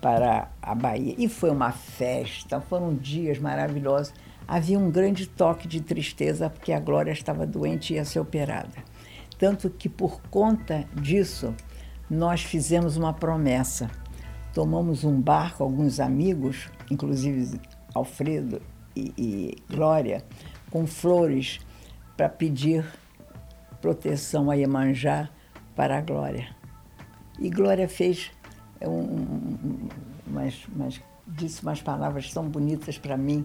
Para 0.00 0.48
a 0.60 0.74
Bahia. 0.74 1.14
E 1.16 1.28
foi 1.28 1.50
uma 1.50 1.70
festa, 1.72 2.60
foram 2.60 2.94
dias 2.94 3.38
maravilhosos. 3.38 4.12
Havia 4.46 4.78
um 4.78 4.90
grande 4.90 5.26
toque 5.26 5.68
de 5.68 5.80
tristeza 5.80 6.50
porque 6.50 6.72
a 6.72 6.80
Glória 6.80 7.12
estava 7.12 7.46
doente 7.46 7.92
e 7.92 7.96
ia 7.96 8.04
ser 8.04 8.18
operada. 8.20 8.87
Tanto 9.38 9.70
que, 9.70 9.88
por 9.88 10.20
conta 10.22 10.84
disso, 10.94 11.54
nós 12.10 12.42
fizemos 12.42 12.96
uma 12.96 13.12
promessa. 13.12 13.90
Tomamos 14.52 15.04
um 15.04 15.20
barco, 15.20 15.62
alguns 15.62 16.00
amigos, 16.00 16.68
inclusive 16.90 17.60
Alfredo 17.94 18.60
e, 18.96 19.12
e 19.16 19.56
Glória, 19.72 20.24
com 20.70 20.86
flores 20.86 21.60
para 22.16 22.28
pedir 22.28 22.84
proteção 23.80 24.50
a 24.50 24.54
Iemanjá 24.54 25.28
para 25.76 25.98
a 25.98 26.00
Glória. 26.00 26.48
E 27.38 27.48
Glória 27.48 27.88
fez 27.88 28.32
um, 28.82 29.88
umas, 30.26 30.66
umas, 30.66 31.00
disse 31.26 31.62
umas 31.62 31.80
palavras 31.80 32.32
tão 32.32 32.48
bonitas 32.48 32.98
para 32.98 33.16
mim 33.16 33.44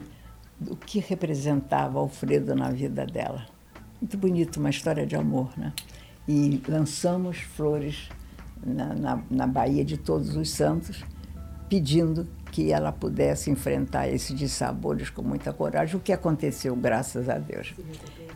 do 0.59 0.75
que 0.75 0.99
representava 0.99 1.99
Alfredo 1.99 2.55
na 2.55 2.71
vida 2.71 3.05
dela. 3.05 3.45
Muito 4.03 4.17
bonito, 4.17 4.57
uma 4.59 4.69
história 4.69 5.05
de 5.05 5.15
amor, 5.15 5.57
né? 5.57 5.71
E 6.27 6.61
lançamos 6.67 7.37
flores 7.37 8.09
na, 8.61 8.93
na, 8.93 9.23
na 9.31 9.47
Bahia 9.47 9.85
de 9.85 9.95
Todos 9.95 10.35
os 10.35 10.49
Santos, 10.49 11.05
pedindo 11.69 12.27
que 12.51 12.69
ela 12.69 12.91
pudesse 12.91 13.49
enfrentar 13.49 14.09
esse 14.09 14.33
dissabores 14.33 15.09
com 15.09 15.21
muita 15.21 15.53
coragem, 15.53 15.95
o 15.95 16.01
que 16.01 16.11
aconteceu, 16.11 16.75
graças 16.75 17.29
a 17.29 17.37
Deus. 17.37 17.73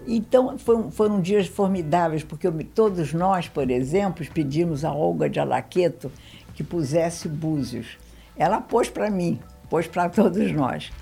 Então, 0.08 0.58
foram, 0.58 0.90
foram 0.90 1.20
dias 1.20 1.48
formidáveis, 1.48 2.24
porque 2.24 2.48
eu, 2.48 2.54
todos 2.74 3.14
nós, 3.14 3.50
por 3.50 3.70
exemplo, 3.70 4.26
pedimos 4.34 4.86
a 4.86 4.94
Olga 4.94 5.30
de 5.30 5.38
Alaqueto 5.38 6.10
que 6.54 6.64
pusesse 6.64 7.28
búzios. 7.28 7.98
Ela 8.38 8.62
pôs 8.62 8.90
para 8.90 9.10
mim, 9.10 9.38
pôs 9.70 9.86
para 9.86 10.08
todos 10.08 10.50
nós. 10.54 10.94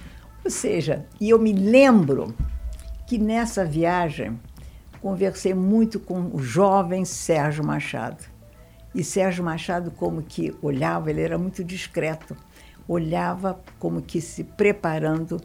Ou 0.43 0.49
seja, 0.49 1.05
e 1.21 1.29
eu 1.29 1.37
me 1.37 1.53
lembro 1.53 2.33
que 3.05 3.19
nessa 3.19 3.63
viagem 3.63 4.39
conversei 5.05 5.53
muito 5.53 5.99
com 5.99 6.31
o 6.33 6.39
jovem 6.39 7.05
Sérgio 7.05 7.63
Machado 7.63 8.23
e 8.91 9.03
Sérgio 9.03 9.43
Machado, 9.43 9.91
como 9.91 10.23
que 10.23 10.51
olhava, 10.63 11.11
ele 11.11 11.21
era 11.21 11.37
muito 11.37 11.63
discreto, 11.63 12.35
olhava 12.87 13.61
como 13.77 14.01
que 14.01 14.19
se 14.19 14.43
preparando 14.43 15.39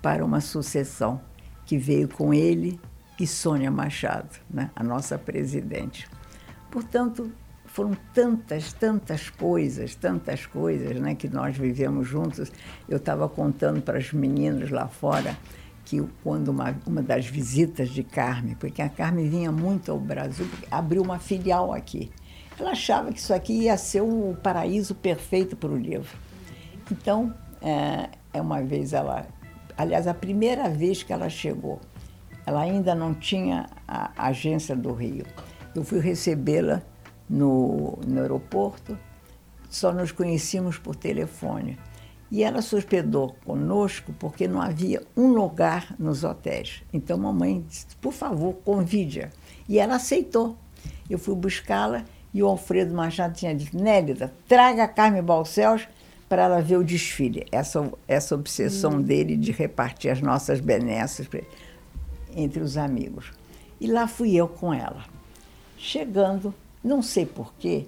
para 0.00 0.24
uma 0.24 0.40
sucessão 0.40 1.20
que 1.66 1.76
veio 1.76 2.08
com 2.08 2.32
ele 2.32 2.80
e 3.20 3.26
Sônia 3.26 3.70
Machado, 3.70 4.30
né, 4.48 4.70
a 4.74 4.82
nossa 4.82 5.18
presidente. 5.18 6.08
Portanto, 6.70 7.30
foram 7.66 7.94
tantas, 8.14 8.72
tantas 8.72 9.28
coisas, 9.28 9.94
tantas 9.94 10.46
coisas 10.46 10.98
né, 10.98 11.14
que 11.14 11.28
nós 11.28 11.54
vivemos 11.54 12.08
juntos. 12.08 12.50
Eu 12.88 12.96
estava 12.96 13.28
contando 13.28 13.82
para 13.82 13.98
os 13.98 14.10
meninos 14.10 14.70
lá 14.70 14.88
fora 14.88 15.36
que 15.84 16.02
quando 16.22 16.48
uma, 16.48 16.74
uma 16.86 17.02
das 17.02 17.26
visitas 17.26 17.90
de 17.90 18.02
Carmen, 18.02 18.54
porque 18.54 18.80
a 18.80 18.88
Carmen 18.88 19.28
vinha 19.28 19.50
muito 19.50 19.90
ao 19.90 19.98
Brasil, 19.98 20.46
abriu 20.70 21.02
uma 21.02 21.18
filial 21.18 21.72
aqui. 21.72 22.10
Ela 22.58 22.70
achava 22.70 23.12
que 23.12 23.18
isso 23.18 23.34
aqui 23.34 23.62
ia 23.62 23.76
ser 23.76 24.02
o 24.02 24.36
paraíso 24.42 24.94
perfeito 24.94 25.56
para 25.56 25.70
o 25.70 25.76
livro. 25.76 26.16
Então, 26.90 27.34
é, 27.60 28.10
é 28.32 28.40
uma 28.40 28.62
vez 28.62 28.92
ela. 28.92 29.26
Aliás, 29.76 30.06
a 30.06 30.14
primeira 30.14 30.68
vez 30.68 31.02
que 31.02 31.12
ela 31.12 31.28
chegou, 31.28 31.80
ela 32.46 32.60
ainda 32.60 32.94
não 32.94 33.14
tinha 33.14 33.66
a 33.88 34.10
agência 34.28 34.76
do 34.76 34.92
Rio. 34.92 35.24
Eu 35.74 35.82
fui 35.82 36.00
recebê-la 36.00 36.82
no, 37.28 37.98
no 38.06 38.20
aeroporto, 38.20 38.98
só 39.70 39.92
nos 39.92 40.12
conhecíamos 40.12 40.76
por 40.76 40.94
telefone. 40.94 41.78
E 42.32 42.42
ela 42.42 42.62
se 42.62 42.74
hospedou 42.74 43.36
conosco 43.44 44.10
porque 44.18 44.48
não 44.48 44.58
havia 44.58 45.02
um 45.14 45.34
lugar 45.34 45.94
nos 45.98 46.24
hotéis. 46.24 46.82
Então, 46.90 47.18
mamãe 47.18 47.62
disse: 47.68 47.94
por 48.00 48.14
favor, 48.14 48.54
convide-a. 48.64 49.28
E 49.68 49.78
ela 49.78 49.96
aceitou. 49.96 50.56
Eu 51.10 51.18
fui 51.18 51.34
buscá-la 51.34 52.06
e 52.32 52.42
o 52.42 52.48
Alfredo 52.48 52.94
Machado 52.94 53.34
tinha 53.34 53.54
dito, 53.54 53.76
Nélida, 53.76 54.32
traga 54.48 54.84
a 54.84 54.88
Carmen 54.88 55.22
Balcells 55.22 55.86
para 56.26 56.44
ela 56.44 56.62
ver 56.62 56.78
o 56.78 56.84
desfile. 56.84 57.46
Essa, 57.52 57.92
essa 58.08 58.34
obsessão 58.34 58.92
hum. 58.92 59.02
dele 59.02 59.36
de 59.36 59.52
repartir 59.52 60.10
as 60.10 60.22
nossas 60.22 60.58
benesses 60.58 61.28
entre 62.34 62.62
os 62.62 62.78
amigos. 62.78 63.30
E 63.78 63.86
lá 63.86 64.08
fui 64.08 64.34
eu 64.34 64.48
com 64.48 64.72
ela. 64.72 65.04
Chegando, 65.76 66.54
não 66.82 67.02
sei 67.02 67.26
porquê, 67.26 67.86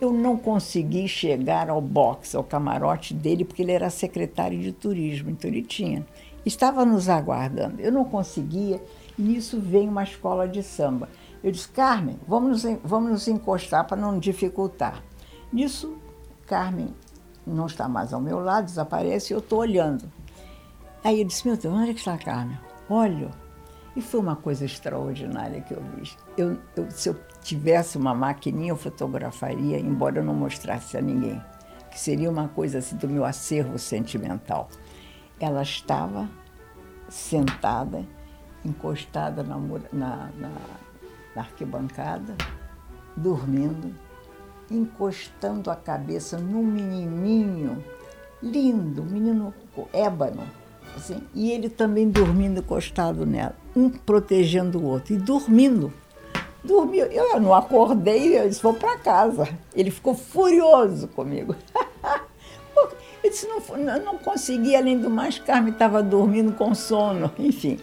eu 0.00 0.12
não 0.12 0.36
consegui 0.36 1.08
chegar 1.08 1.68
ao 1.68 1.80
box, 1.80 2.36
ao 2.36 2.44
camarote 2.44 3.12
dele, 3.12 3.44
porque 3.44 3.62
ele 3.62 3.72
era 3.72 3.90
secretário 3.90 4.58
de 4.58 4.72
turismo, 4.72 5.30
então 5.30 5.50
ele 5.50 5.62
tinha. 5.62 6.06
Estava 6.46 6.84
nos 6.84 7.08
aguardando. 7.08 7.80
Eu 7.80 7.90
não 7.90 8.04
conseguia, 8.04 8.82
e 9.18 9.22
nisso 9.22 9.60
veio 9.60 9.90
uma 9.90 10.04
escola 10.04 10.46
de 10.46 10.62
samba. 10.62 11.08
Eu 11.42 11.50
disse, 11.50 11.68
Carmen, 11.68 12.18
vamos 12.26 12.64
nos, 12.64 12.78
vamos 12.84 13.10
nos 13.10 13.28
encostar 13.28 13.86
para 13.86 13.96
não 13.96 14.18
dificultar. 14.18 15.02
Nisso, 15.52 15.96
Carmen 16.46 16.94
não 17.46 17.66
está 17.66 17.88
mais 17.88 18.12
ao 18.12 18.20
meu 18.20 18.38
lado, 18.38 18.66
desaparece 18.66 19.32
e 19.32 19.34
eu 19.34 19.38
estou 19.38 19.60
olhando. 19.60 20.10
Aí 21.02 21.20
eu 21.20 21.26
disse, 21.26 21.46
meu 21.46 21.56
Deus, 21.56 21.74
onde 21.74 21.90
é 21.90 21.94
que 21.94 22.00
está 22.00 22.14
a 22.14 22.18
Carmen? 22.18 22.58
Olho. 22.88 23.30
E 23.98 24.00
foi 24.00 24.20
uma 24.20 24.36
coisa 24.36 24.64
extraordinária 24.64 25.60
que 25.60 25.74
eu 25.74 25.82
vi. 25.82 26.10
Eu, 26.36 26.56
eu, 26.76 26.88
se 26.88 27.08
eu 27.08 27.16
tivesse 27.42 27.98
uma 27.98 28.14
maquininha, 28.14 28.70
eu 28.70 28.76
fotografaria, 28.76 29.76
embora 29.76 30.20
eu 30.20 30.24
não 30.24 30.34
mostrasse 30.34 30.96
a 30.96 31.00
ninguém. 31.02 31.42
Que 31.90 31.98
seria 31.98 32.30
uma 32.30 32.46
coisa 32.46 32.78
assim 32.78 32.96
do 32.96 33.08
meu 33.08 33.24
acervo 33.24 33.76
sentimental. 33.76 34.68
Ela 35.40 35.62
estava 35.62 36.30
sentada, 37.08 38.06
encostada 38.64 39.42
na, 39.42 39.58
na, 39.92 40.30
na 40.36 40.50
na 41.34 41.42
arquibancada, 41.42 42.36
dormindo, 43.16 43.94
encostando 44.70 45.70
a 45.70 45.76
cabeça 45.76 46.36
num 46.38 46.64
menininho 46.64 47.82
lindo, 48.42 49.04
menino 49.04 49.54
ébano, 49.92 50.42
assim, 50.98 51.22
e 51.34 51.50
ele 51.50 51.68
também 51.68 52.08
dormindo 52.08 52.60
encostado 52.60 53.24
nela, 53.24 53.56
um 53.74 53.88
protegendo 53.88 54.78
o 54.78 54.84
outro, 54.84 55.14
e 55.14 55.16
dormindo. 55.16 55.92
Dormiu. 56.62 57.06
Eu 57.06 57.40
não 57.40 57.54
acordei, 57.54 58.38
eu 58.38 58.48
disse, 58.48 58.62
vou 58.62 58.74
para 58.74 58.98
casa. 58.98 59.48
Ele 59.74 59.90
ficou 59.90 60.14
furioso 60.14 61.08
comigo. 61.08 61.54
eu 63.22 63.30
disse, 63.30 63.46
não, 63.46 64.04
não, 64.04 64.18
consegui, 64.18 64.74
além 64.74 64.98
do 64.98 65.08
mais, 65.08 65.38
Carmen 65.38 65.72
estava 65.72 66.02
dormindo 66.02 66.52
com 66.52 66.74
sono, 66.74 67.30
enfim. 67.38 67.78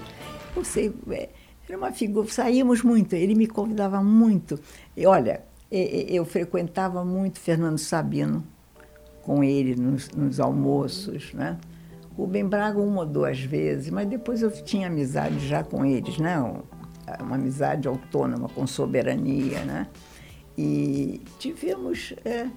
Você, 0.55 0.93
é, 1.09 1.29
era 1.67 1.77
uma 1.77 1.91
figura, 1.91 2.27
saímos 2.29 2.83
muito, 2.83 3.15
ele 3.15 3.33
me 3.33 3.47
convidava 3.47 4.03
muito. 4.03 4.59
E 4.95 5.05
olha, 5.05 5.41
eu 5.71 6.23
frequentava 6.25 7.03
muito 7.03 7.39
Fernando 7.39 7.77
Sabino 7.77 8.45
com 9.23 9.43
ele 9.43 9.75
nos, 9.75 10.09
nos 10.11 10.39
almoços, 10.39 11.33
né? 11.33 11.57
Ben 12.25 12.47
Braga 12.47 12.79
uma 12.79 13.01
ou 13.01 13.05
duas 13.05 13.39
vezes, 13.39 13.89
mas 13.89 14.07
depois 14.07 14.41
eu 14.41 14.49
tinha 14.49 14.87
amizade 14.87 15.45
já 15.47 15.63
com 15.63 15.85
eles, 15.85 16.17
né? 16.17 16.39
Uma 17.19 17.35
amizade 17.35 17.87
autônoma, 17.87 18.47
com 18.49 18.65
soberania, 18.65 19.63
né? 19.65 19.87
E 20.57 21.21
tivemos, 21.37 22.13
é, 22.23 22.47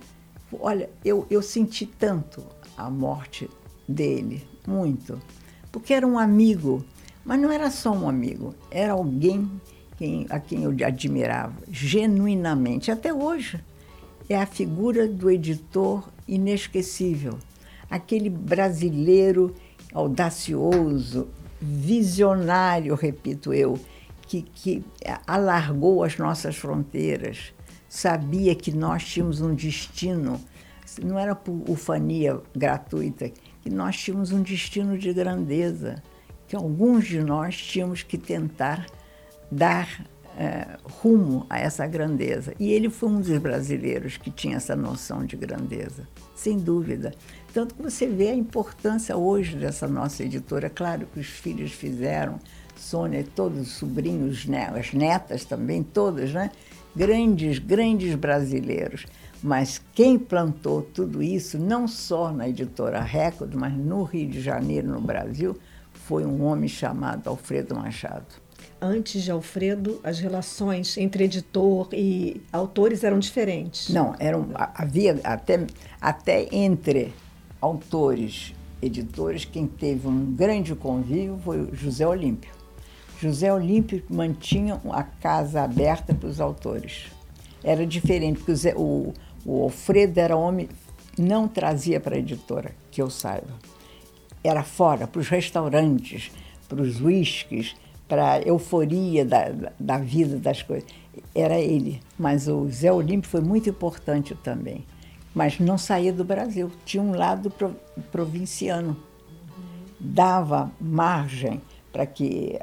olha, 0.60 0.88
eu, 1.04 1.26
eu 1.28 1.42
senti 1.42 1.84
tanto 1.84 2.44
a 2.76 2.88
morte 2.88 3.50
dele, 3.88 4.46
muito, 4.66 5.20
porque 5.72 5.92
era 5.92 6.06
um 6.06 6.18
amigo, 6.18 6.84
mas 7.24 7.40
não 7.40 7.50
era 7.50 7.70
só 7.70 7.90
um 7.90 8.08
amigo, 8.08 8.54
era 8.70 8.92
alguém 8.92 9.50
quem, 9.98 10.26
a 10.30 10.38
quem 10.38 10.62
eu 10.62 10.74
admirava 10.86 11.54
genuinamente, 11.68 12.90
até 12.90 13.12
hoje. 13.12 13.60
É 14.28 14.36
a 14.36 14.46
figura 14.46 15.08
do 15.08 15.30
editor 15.30 16.08
inesquecível, 16.26 17.38
aquele 17.90 18.30
brasileiro 18.30 19.54
audacioso, 19.92 21.28
visionário, 21.60 22.94
repito 22.94 23.52
eu, 23.52 23.78
que, 24.22 24.42
que 24.42 24.84
alargou 25.26 26.04
as 26.04 26.18
nossas 26.18 26.56
fronteiras, 26.56 27.52
sabia 27.88 28.54
que 28.54 28.70
nós 28.70 29.04
tínhamos 29.04 29.40
um 29.40 29.54
destino, 29.54 30.38
não 31.02 31.18
era 31.18 31.34
por 31.34 31.64
ufania 31.68 32.38
gratuita, 32.54 33.30
que 33.62 33.70
nós 33.70 33.96
tínhamos 33.96 34.30
um 34.30 34.42
destino 34.42 34.98
de 34.98 35.12
grandeza, 35.12 36.02
que 36.46 36.54
alguns 36.54 37.06
de 37.06 37.20
nós 37.20 37.56
tínhamos 37.56 38.02
que 38.02 38.18
tentar 38.18 38.86
dar 39.50 40.04
é, 40.36 40.78
rumo 40.84 41.46
a 41.50 41.58
essa 41.58 41.86
grandeza. 41.86 42.54
E 42.60 42.72
ele 42.72 42.88
foi 42.88 43.08
um 43.08 43.20
dos 43.20 43.38
brasileiros 43.38 44.16
que 44.16 44.30
tinha 44.30 44.56
essa 44.56 44.76
noção 44.76 45.24
de 45.24 45.36
grandeza, 45.36 46.06
sem 46.34 46.58
dúvida. 46.58 47.12
Tanto 47.52 47.74
que 47.74 47.82
você 47.82 48.06
vê 48.06 48.28
a 48.28 48.34
importância 48.34 49.16
hoje 49.16 49.56
dessa 49.56 49.88
nossa 49.88 50.22
editora. 50.22 50.68
Claro 50.68 51.06
que 51.12 51.20
os 51.20 51.26
filhos 51.26 51.72
fizeram, 51.72 52.38
Sônia, 52.76 53.24
todos 53.34 53.60
os 53.60 53.72
sobrinhos, 53.72 54.46
né, 54.46 54.70
as 54.74 54.92
netas 54.92 55.44
também, 55.44 55.82
todas, 55.82 56.32
né? 56.32 56.50
Grandes, 56.94 57.58
grandes 57.58 58.14
brasileiros. 58.14 59.06
Mas 59.42 59.80
quem 59.94 60.18
plantou 60.18 60.82
tudo 60.82 61.22
isso, 61.22 61.58
não 61.58 61.86
só 61.86 62.32
na 62.32 62.48
editora 62.48 63.00
Record, 63.00 63.54
mas 63.54 63.72
no 63.72 64.02
Rio 64.02 64.28
de 64.28 64.40
Janeiro, 64.40 64.88
no 64.88 65.00
Brasil, 65.00 65.56
foi 65.92 66.24
um 66.24 66.44
homem 66.44 66.68
chamado 66.68 67.28
Alfredo 67.28 67.74
Machado. 67.74 68.26
Antes 68.80 69.22
de 69.22 69.30
Alfredo, 69.30 70.00
as 70.02 70.18
relações 70.18 70.96
entre 70.96 71.24
editor 71.24 71.88
e 71.92 72.40
autores 72.52 73.04
eram 73.04 73.18
diferentes? 73.18 73.88
Não, 73.90 74.14
eram, 74.18 74.48
havia 74.54 75.20
até, 75.24 75.66
até 76.00 76.48
entre 76.52 77.12
autores, 77.60 78.54
editores, 78.80 79.44
quem 79.44 79.66
teve 79.66 80.06
um 80.06 80.32
grande 80.34 80.74
convívio 80.74 81.38
foi 81.44 81.60
o 81.60 81.74
José 81.74 82.06
Olímpio. 82.06 82.50
José 83.20 83.52
Olímpio 83.52 84.02
mantinha 84.08 84.80
a 84.90 85.02
casa 85.02 85.62
aberta 85.62 86.14
para 86.14 86.28
os 86.28 86.40
autores. 86.40 87.06
Era 87.64 87.84
diferente, 87.84 88.38
porque 88.38 88.52
o, 88.52 88.56
Zé, 88.56 88.74
o, 88.76 89.12
o 89.44 89.62
Alfredo 89.64 90.20
era 90.20 90.36
homem, 90.36 90.68
não 91.18 91.48
trazia 91.48 91.98
para 91.98 92.14
a 92.14 92.18
editora, 92.18 92.70
que 92.92 93.02
eu 93.02 93.10
saiba. 93.10 93.48
Era 94.42 94.62
fora, 94.62 95.08
para 95.08 95.20
os 95.20 95.28
restaurantes, 95.28 96.30
para 96.68 96.80
os 96.80 97.00
uísques, 97.00 97.74
para 98.06 98.34
a 98.34 98.40
euforia 98.40 99.24
da, 99.24 99.48
da 99.78 99.98
vida, 99.98 100.38
das 100.38 100.62
coisas. 100.62 100.88
Era 101.34 101.58
ele. 101.58 102.00
Mas 102.16 102.46
o 102.46 102.68
Zé 102.70 102.92
Olímpio 102.92 103.28
foi 103.28 103.40
muito 103.40 103.68
importante 103.68 104.36
também 104.36 104.84
mas 105.38 105.60
não 105.60 105.78
saía 105.78 106.12
do 106.12 106.24
Brasil. 106.24 106.68
Tinha 106.84 107.00
um 107.00 107.14
lado 107.14 107.48
provinciano. 108.10 108.96
Dava 110.00 110.72
margem 110.80 111.60
para 111.92 112.04
que, 112.04 112.58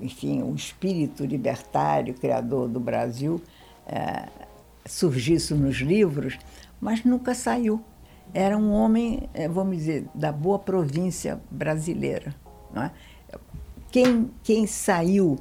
enfim, 0.00 0.40
o 0.40 0.54
espírito 0.54 1.24
libertário, 1.24 2.14
criador 2.14 2.68
do 2.68 2.78
Brasil, 2.78 3.42
é, 3.84 4.28
surgisse 4.86 5.54
nos 5.54 5.78
livros, 5.78 6.38
mas 6.80 7.02
nunca 7.02 7.34
saiu. 7.34 7.82
Era 8.32 8.56
um 8.56 8.70
homem, 8.70 9.28
é, 9.34 9.48
vamos 9.48 9.78
dizer, 9.78 10.06
da 10.14 10.30
boa 10.30 10.60
província 10.60 11.40
brasileira. 11.50 12.32
É? 12.76 12.90
Quem, 13.90 14.30
quem 14.44 14.68
saiu 14.68 15.36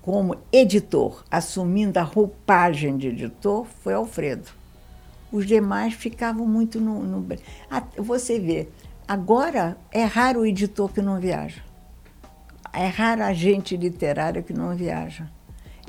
como 0.00 0.38
editor, 0.50 1.22
assumindo 1.30 1.98
a 1.98 2.02
roupagem 2.02 2.96
de 2.96 3.08
editor, 3.08 3.66
foi 3.66 3.92
Alfredo. 3.92 4.59
Os 5.32 5.46
demais 5.46 5.94
ficavam 5.94 6.46
muito 6.46 6.80
no. 6.80 7.02
no... 7.02 7.26
Você 7.98 8.38
vê, 8.38 8.68
agora 9.06 9.76
é 9.92 10.04
raro 10.04 10.40
o 10.40 10.46
editor 10.46 10.92
que 10.92 11.00
não 11.00 11.20
viaja. 11.20 11.62
É 12.72 12.86
raro 12.86 13.22
a 13.22 13.32
gente 13.32 13.76
literária 13.76 14.42
que 14.42 14.52
não 14.52 14.74
viaja. 14.76 15.28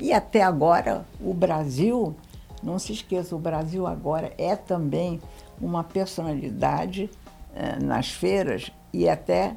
E 0.00 0.12
até 0.12 0.42
agora, 0.42 1.06
o 1.20 1.32
Brasil, 1.32 2.16
não 2.62 2.78
se 2.78 2.92
esqueça, 2.92 3.36
o 3.36 3.38
Brasil 3.38 3.86
agora 3.86 4.32
é 4.36 4.56
também 4.56 5.20
uma 5.60 5.84
personalidade 5.84 7.08
eh, 7.54 7.78
nas 7.80 8.10
feiras 8.10 8.72
e 8.92 9.08
até 9.08 9.56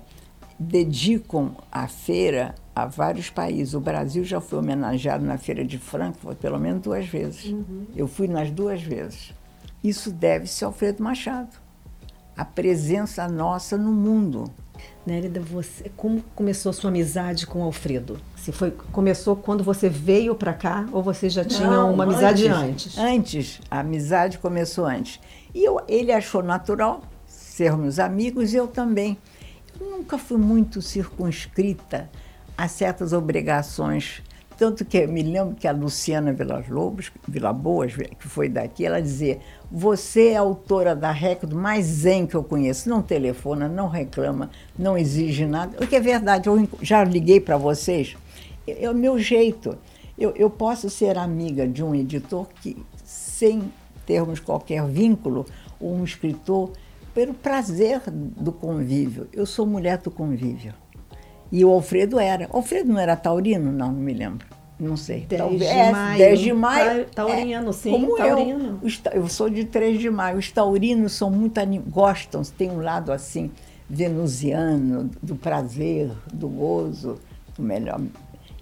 dedicam 0.59 1.55
a 1.71 1.87
feira 1.87 2.55
a 2.75 2.85
vários 2.85 3.29
países. 3.29 3.73
O 3.73 3.79
Brasil 3.79 4.23
já 4.23 4.39
foi 4.39 4.59
homenageado 4.59 5.25
na 5.25 5.37
Feira 5.37 5.65
de 5.65 5.77
Frankfurt 5.77 6.37
pelo 6.37 6.59
menos 6.59 6.81
duas 6.81 7.07
vezes. 7.07 7.45
Uhum. 7.45 7.87
Eu 7.95 8.07
fui 8.07 8.27
nas 8.27 8.51
duas 8.51 8.81
vezes. 8.81 9.33
Isso 9.85 10.11
deve-se 10.11 10.65
ao 10.65 10.71
Alfredo 10.71 11.03
Machado. 11.03 11.55
A 12.35 12.43
presença 12.43 13.27
nossa 13.27 13.77
no 13.77 13.91
mundo. 13.91 14.51
Nérida, 15.05 15.39
você, 15.39 15.91
como 15.95 16.23
começou 16.33 16.71
a 16.71 16.73
sua 16.73 16.89
amizade 16.89 17.45
com 17.45 17.59
o 17.59 17.63
Alfredo? 17.63 18.19
Se 18.35 18.51
foi, 18.51 18.71
começou 18.71 19.35
quando 19.35 19.63
você 19.63 19.87
veio 19.87 20.33
para 20.33 20.53
cá 20.53 20.87
ou 20.91 21.03
você 21.03 21.29
já 21.29 21.45
tinha 21.45 21.69
Não, 21.69 21.93
uma 21.93 22.03
amizade 22.03 22.47
antes, 22.47 22.97
antes? 22.97 22.97
Antes, 22.97 23.61
a 23.69 23.81
amizade 23.81 24.39
começou 24.39 24.87
antes. 24.87 25.19
E 25.53 25.63
eu, 25.63 25.79
ele 25.87 26.11
achou 26.11 26.41
natural 26.41 27.03
sermos 27.27 27.99
amigos 27.99 28.53
e 28.53 28.57
eu 28.57 28.67
também. 28.67 29.15
Eu 29.79 29.91
nunca 29.91 30.17
fui 30.17 30.37
muito 30.37 30.81
circunscrita 30.81 32.09
a 32.57 32.67
certas 32.67 33.13
obrigações 33.13 34.23
tanto 34.57 34.85
que 34.85 35.05
me 35.05 35.21
lembro 35.21 35.55
que 35.55 35.67
a 35.67 35.71
Luciana 35.71 36.31
Vilas 36.31 36.69
Lobos, 36.69 37.11
Vila 37.27 37.51
Boas, 37.51 37.93
que 37.93 38.27
foi 38.27 38.47
daqui, 38.47 38.85
ela 38.85 39.01
dizia: 39.01 39.39
Você 39.71 40.29
é 40.29 40.37
autora 40.37 40.95
da 40.95 41.11
Record 41.11 41.53
mais 41.53 41.85
zen 41.85 42.25
que 42.25 42.35
eu 42.35 42.43
conheço. 42.43 42.89
Não 42.89 43.01
telefona, 43.01 43.67
não 43.67 43.87
reclama, 43.87 44.49
não 44.77 44.97
exige 44.97 45.45
nada. 45.45 45.77
O 45.83 45.87
que 45.87 45.95
é 45.95 45.99
verdade, 45.99 46.47
eu 46.47 46.67
já 46.81 47.03
liguei 47.03 47.39
para 47.39 47.57
vocês. 47.57 48.15
É 48.65 48.89
o 48.89 48.95
meu 48.95 49.19
jeito. 49.19 49.77
Eu, 50.17 50.31
eu 50.35 50.49
posso 50.49 50.89
ser 50.89 51.17
amiga 51.17 51.67
de 51.67 51.83
um 51.83 51.93
editor 51.93 52.47
que, 52.61 52.77
sem 53.03 53.69
termos 54.05 54.39
qualquer 54.39 54.85
vínculo, 54.85 55.45
ou 55.79 55.93
um 55.93 56.05
escritor, 56.05 56.71
pelo 57.13 57.33
prazer 57.33 58.01
do 58.07 58.51
convívio. 58.51 59.27
Eu 59.33 59.45
sou 59.45 59.65
mulher 59.65 59.97
do 59.97 60.09
convívio. 60.09 60.73
E 61.55 61.63
o 61.63 61.71
Alfredo 61.71 62.19
era. 62.19 62.49
O 62.51 62.57
Alfredo 62.57 62.91
não 62.91 62.99
era 62.99 63.15
taurino? 63.15 63.71
Não, 63.71 63.89
não 63.89 64.01
me 64.01 64.13
lembro. 64.13 64.45
Não 64.77 64.97
sei. 64.97 65.21
10 65.21 65.41
Talvez, 65.41 65.61
de 65.61 65.67
é, 65.67 65.91
maio. 65.93 66.17
10 66.17 66.39
de 66.41 66.53
maio. 66.53 67.05
Taurino, 67.05 67.69
é, 67.69 67.71
sim, 67.71 67.91
como 67.91 68.17
taurino. 68.17 68.81
Eu, 68.83 69.21
eu 69.21 69.27
sou 69.29 69.49
de 69.49 69.63
3 69.63 69.97
de 69.97 70.09
maio. 70.09 70.37
Os 70.37 70.51
taurinos 70.51 71.13
são 71.13 71.31
muito 71.31 71.61
gostam, 71.87 72.41
tem 72.57 72.69
um 72.69 72.81
lado 72.81 73.09
assim 73.09 73.51
venusiano, 73.89 75.09
do 75.23 75.37
prazer, 75.37 76.11
do 76.33 76.49
gozo, 76.49 77.21
do 77.55 77.63
melhor. 77.63 78.01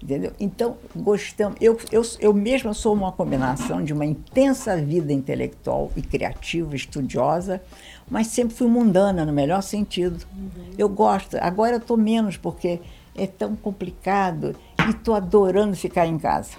Entendeu? 0.00 0.32
Então, 0.38 0.76
gostamos. 0.94 1.58
Eu, 1.60 1.76
eu, 1.90 2.02
eu 2.20 2.32
mesma 2.32 2.74
sou 2.74 2.94
uma 2.94 3.10
combinação 3.10 3.82
de 3.82 3.92
uma 3.92 4.04
intensa 4.04 4.76
vida 4.76 5.12
intelectual 5.12 5.90
e 5.96 6.02
criativa, 6.02 6.76
estudiosa, 6.76 7.60
mas 8.10 8.28
sempre 8.28 8.54
fui 8.54 8.66
mundana, 8.66 9.24
no 9.24 9.32
melhor 9.32 9.62
sentido. 9.62 10.24
Uhum. 10.36 10.74
Eu 10.76 10.88
gosto. 10.88 11.36
Agora 11.40 11.72
eu 11.72 11.78
estou 11.78 11.96
menos, 11.96 12.36
porque 12.36 12.80
é 13.14 13.26
tão 13.26 13.54
complicado 13.56 14.54
e 14.86 14.90
estou 14.90 15.14
adorando 15.14 15.76
ficar 15.76 16.06
em 16.06 16.18
casa. 16.18 16.52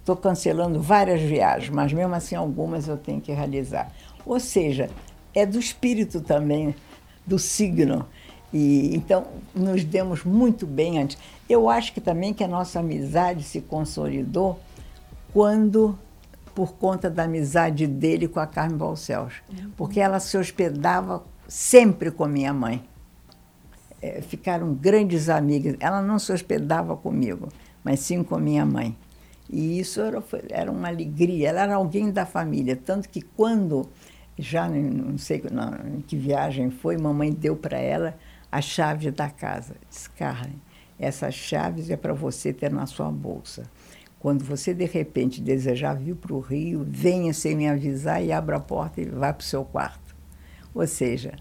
Estou 0.00 0.16
cancelando 0.16 0.80
várias 0.80 1.20
viagens, 1.20 1.70
mas 1.70 1.92
mesmo 1.92 2.14
assim 2.14 2.34
algumas 2.34 2.88
eu 2.88 2.96
tenho 2.96 3.20
que 3.20 3.32
realizar. 3.32 3.92
Ou 4.24 4.40
seja, 4.40 4.88
é 5.34 5.44
do 5.44 5.58
espírito 5.58 6.20
também, 6.20 6.74
do 7.26 7.38
signo. 7.38 8.06
E 8.52 8.96
então 8.96 9.26
nos 9.54 9.84
demos 9.84 10.24
muito 10.24 10.66
bem 10.66 10.98
antes. 10.98 11.18
Eu 11.48 11.68
acho 11.68 11.92
que 11.92 12.00
também 12.00 12.32
que 12.32 12.42
a 12.42 12.48
nossa 12.48 12.80
amizade 12.80 13.42
se 13.42 13.60
consolidou 13.60 14.58
quando 15.32 15.98
por 16.58 16.72
conta 16.72 17.08
da 17.08 17.22
amizade 17.22 17.86
dele 17.86 18.26
com 18.26 18.40
a 18.40 18.46
Carmen 18.48 18.76
Balcells, 18.76 19.36
uhum. 19.48 19.70
porque 19.76 20.00
ela 20.00 20.18
se 20.18 20.36
hospedava 20.36 21.24
sempre 21.46 22.10
com 22.10 22.26
minha 22.26 22.52
mãe. 22.52 22.82
É, 24.02 24.20
ficaram 24.20 24.74
grandes 24.74 25.28
amigas. 25.28 25.76
Ela 25.78 26.02
não 26.02 26.18
se 26.18 26.32
hospedava 26.32 26.96
comigo, 26.96 27.48
mas 27.84 28.00
sim 28.00 28.24
com 28.24 28.36
minha 28.38 28.66
mãe. 28.66 28.96
E 29.48 29.78
isso 29.78 30.00
era, 30.00 30.20
era 30.50 30.72
uma 30.72 30.88
alegria. 30.88 31.50
Ela 31.50 31.60
era 31.62 31.76
alguém 31.76 32.10
da 32.10 32.26
família. 32.26 32.74
Tanto 32.74 33.08
que 33.08 33.20
quando, 33.20 33.88
já 34.36 34.68
não 34.68 35.16
sei 35.16 35.40
não, 35.52 36.02
que 36.08 36.16
viagem 36.16 36.72
foi, 36.72 36.98
mamãe 36.98 37.32
deu 37.32 37.54
para 37.54 37.78
ela 37.78 38.18
a 38.50 38.60
chave 38.60 39.12
da 39.12 39.30
casa. 39.30 39.76
Disse, 39.88 40.10
Carmen, 40.10 40.60
essas 40.98 41.34
chaves 41.34 41.88
é 41.88 41.96
para 41.96 42.14
você 42.14 42.52
ter 42.52 42.72
na 42.72 42.86
sua 42.86 43.12
bolsa. 43.12 43.70
Quando 44.18 44.44
você, 44.44 44.74
de 44.74 44.84
repente, 44.84 45.40
desejar 45.40 45.94
vir 45.94 46.16
para 46.16 46.34
o 46.34 46.40
Rio, 46.40 46.84
venha 46.88 47.32
sem 47.32 47.54
me 47.54 47.68
avisar 47.68 48.22
e 48.22 48.32
abra 48.32 48.56
a 48.56 48.60
porta 48.60 49.00
e 49.00 49.04
vá 49.04 49.32
para 49.32 49.42
o 49.42 49.46
seu 49.46 49.64
quarto. 49.64 50.16
Ou 50.74 50.86
seja, 50.86 51.34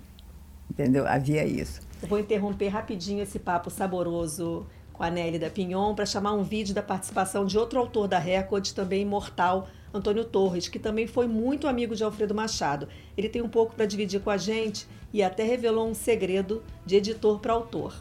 entendeu? 0.69 1.07
Havia 1.07 1.43
isso. 1.43 1.81
Vou 2.07 2.19
interromper 2.19 2.67
rapidinho 2.67 3.23
esse 3.23 3.39
papo 3.39 3.71
saboroso 3.71 4.67
com 4.93 5.03
a 5.03 5.09
Nelly 5.09 5.39
da 5.39 5.49
Pinhon 5.49 5.95
para 5.95 6.05
chamar 6.05 6.33
um 6.33 6.43
vídeo 6.43 6.73
da 6.73 6.83
participação 6.83 7.45
de 7.45 7.57
outro 7.57 7.79
autor 7.79 8.07
da 8.07 8.19
Record, 8.19 8.71
também 8.71 9.01
imortal, 9.01 9.67
Antônio 9.93 10.25
Torres, 10.25 10.67
que 10.67 10.77
também 10.77 11.07
foi 11.07 11.27
muito 11.27 11.67
amigo 11.67 11.95
de 11.95 12.03
Alfredo 12.03 12.35
Machado. 12.35 12.87
Ele 13.17 13.29
tem 13.29 13.41
um 13.41 13.49
pouco 13.49 13.75
para 13.75 13.85
dividir 13.85 14.21
com 14.21 14.29
a 14.29 14.37
gente 14.37 14.87
e 15.11 15.23
até 15.23 15.43
revelou 15.43 15.87
um 15.89 15.93
segredo 15.93 16.63
de 16.85 16.97
editor 16.97 17.39
para 17.39 17.53
autor. 17.53 17.93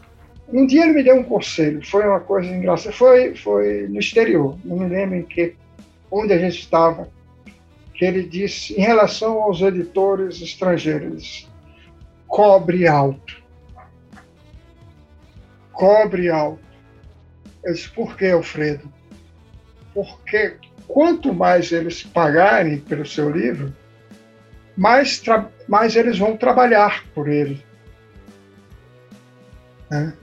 Um 0.51 0.65
dia 0.65 0.83
ele 0.83 0.93
me 0.93 1.03
deu 1.03 1.17
um 1.17 1.23
conselho, 1.23 1.85
foi 1.85 2.05
uma 2.05 2.19
coisa 2.19 2.49
engraçada. 2.49 2.95
Foi, 2.95 3.35
foi 3.35 3.87
no 3.87 3.99
exterior, 3.99 4.57
não 4.63 4.77
me 4.77 4.87
lembro 4.87 5.17
em 5.17 5.23
que, 5.23 5.55
onde 6.09 6.31
a 6.33 6.37
gente 6.37 6.59
estava, 6.59 7.09
que 7.93 8.05
ele 8.05 8.23
disse, 8.23 8.73
em 8.73 8.81
relação 8.81 9.41
aos 9.41 9.61
editores 9.61 10.41
estrangeiros, 10.41 11.49
cobre 12.27 12.87
alto. 12.87 13.43
Cobre 15.73 16.29
alto. 16.29 16.65
Eu 17.63 17.73
disse, 17.73 17.89
por 17.89 18.15
que, 18.15 18.29
Alfredo? 18.29 18.91
Porque 19.93 20.55
quanto 20.87 21.33
mais 21.33 21.71
eles 21.71 22.03
pagarem 22.03 22.79
pelo 22.79 23.05
seu 23.05 23.29
livro, 23.29 23.75
mais, 24.77 25.21
mais 25.67 25.95
eles 25.95 26.17
vão 26.17 26.37
trabalhar 26.37 27.03
por 27.13 27.27
ele. 27.27 27.65
Né? 29.89 30.13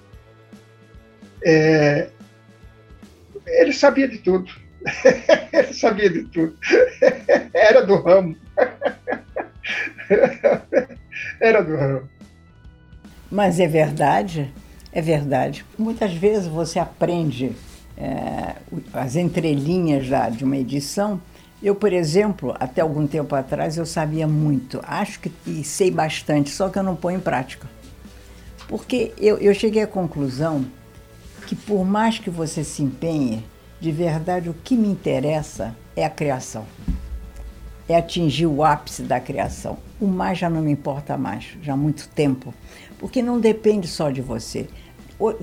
É, 1.45 2.09
ele 3.47 3.73
sabia 3.73 4.09
de 4.09 4.19
tudo. 4.19 4.51
ele 5.53 5.73
sabia 5.73 6.11
de 6.11 6.25
tudo. 6.25 6.57
Era 7.53 7.85
do 7.85 7.97
ramo. 7.97 8.37
Era 11.41 11.63
do 11.63 11.77
ramo. 11.77 12.09
Mas 13.31 13.59
é 13.59 13.67
verdade, 13.67 14.53
é 14.93 15.03
verdade. 15.03 15.65
Muitas 15.79 16.15
vezes 16.15 16.47
você 16.47 16.79
aprende 16.79 17.53
é, 17.97 18.55
as 18.93 19.17
entrelinhas 19.17 20.09
da, 20.09 20.29
de 20.29 20.45
uma 20.45 20.57
edição. 20.57 21.21
Eu, 21.63 21.75
por 21.75 21.93
exemplo, 21.93 22.55
até 22.61 22.81
algum 22.83 23.07
tempo 23.07 23.35
atrás, 23.35 23.77
eu 23.77 23.87
sabia 23.87 24.27
muito. 24.27 24.81
Acho 24.83 25.21
que 25.21 25.33
e 25.47 25.65
sei 25.65 25.91
bastante, 25.91 26.51
só 26.51 26.69
que 26.69 26.79
eu 26.79 26.83
não 26.83 26.95
ponho 26.95 27.19
em 27.19 27.21
prática. 27.21 27.67
Porque 28.69 29.13
eu, 29.19 29.39
eu 29.39 29.55
cheguei 29.55 29.83
à 29.83 29.87
conclusão 29.87 30.65
que 31.47 31.55
por 31.55 31.85
mais 31.85 32.19
que 32.19 32.31
você 32.31 32.65
se 32.65 32.83
empenhe, 32.83 33.45
de 33.81 33.93
verdade 33.93 34.49
o 34.49 34.55
que 34.55 34.77
me 34.77 34.89
interessa 34.89 35.77
é 35.95 36.05
a 36.05 36.11
criação. 36.11 36.65
É 37.89 37.97
atingir 37.97 38.47
o 38.47 38.65
ápice 38.65 39.03
da 39.03 39.21
criação. 39.21 39.77
O 40.01 40.07
mais 40.07 40.39
já 40.39 40.49
não 40.49 40.63
me 40.63 40.73
importa 40.73 41.19
mais, 41.19 41.57
já 41.63 41.75
há 41.75 41.77
muito 41.77 42.09
tempo. 42.09 42.55
Porque 42.99 43.23
não 43.23 43.39
depende 43.39 43.87
só 43.87 44.11
de 44.11 44.23
você. 44.23 44.69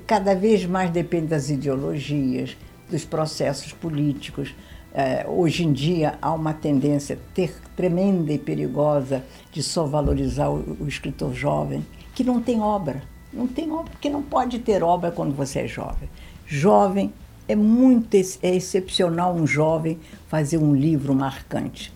Cada 0.07 0.35
vez 0.35 0.65
mais 0.65 0.89
depende 0.89 1.27
das 1.27 1.49
ideologias, 1.49 2.57
dos 2.89 3.05
processos 3.05 3.71
políticos. 3.73 4.55
É, 4.93 5.25
hoje 5.27 5.63
em 5.63 5.71
dia 5.71 6.15
há 6.21 6.33
uma 6.33 6.53
tendência 6.53 7.17
ter, 7.33 7.53
tremenda 7.75 8.33
e 8.33 8.39
perigosa 8.39 9.23
de 9.51 9.61
só 9.63 9.85
valorizar 9.85 10.49
o, 10.49 10.77
o 10.81 10.87
escritor 10.87 11.33
jovem, 11.33 11.85
que 12.13 12.23
não 12.23 12.41
tem 12.41 12.59
obra 12.59 13.01
não 13.33 13.47
tem 13.47 13.71
obra, 13.71 13.91
porque 13.91 14.09
não 14.09 14.21
pode 14.21 14.59
ter 14.59 14.83
obra 14.83 15.11
quando 15.11 15.33
você 15.33 15.61
é 15.61 15.67
jovem. 15.67 16.09
Jovem, 16.45 17.13
é 17.47 17.55
muito 17.55 18.15
é 18.15 18.55
excepcional 18.55 19.33
um 19.33 19.45
jovem 19.47 19.99
fazer 20.27 20.57
um 20.57 20.75
livro 20.75 21.13
marcante. 21.13 21.93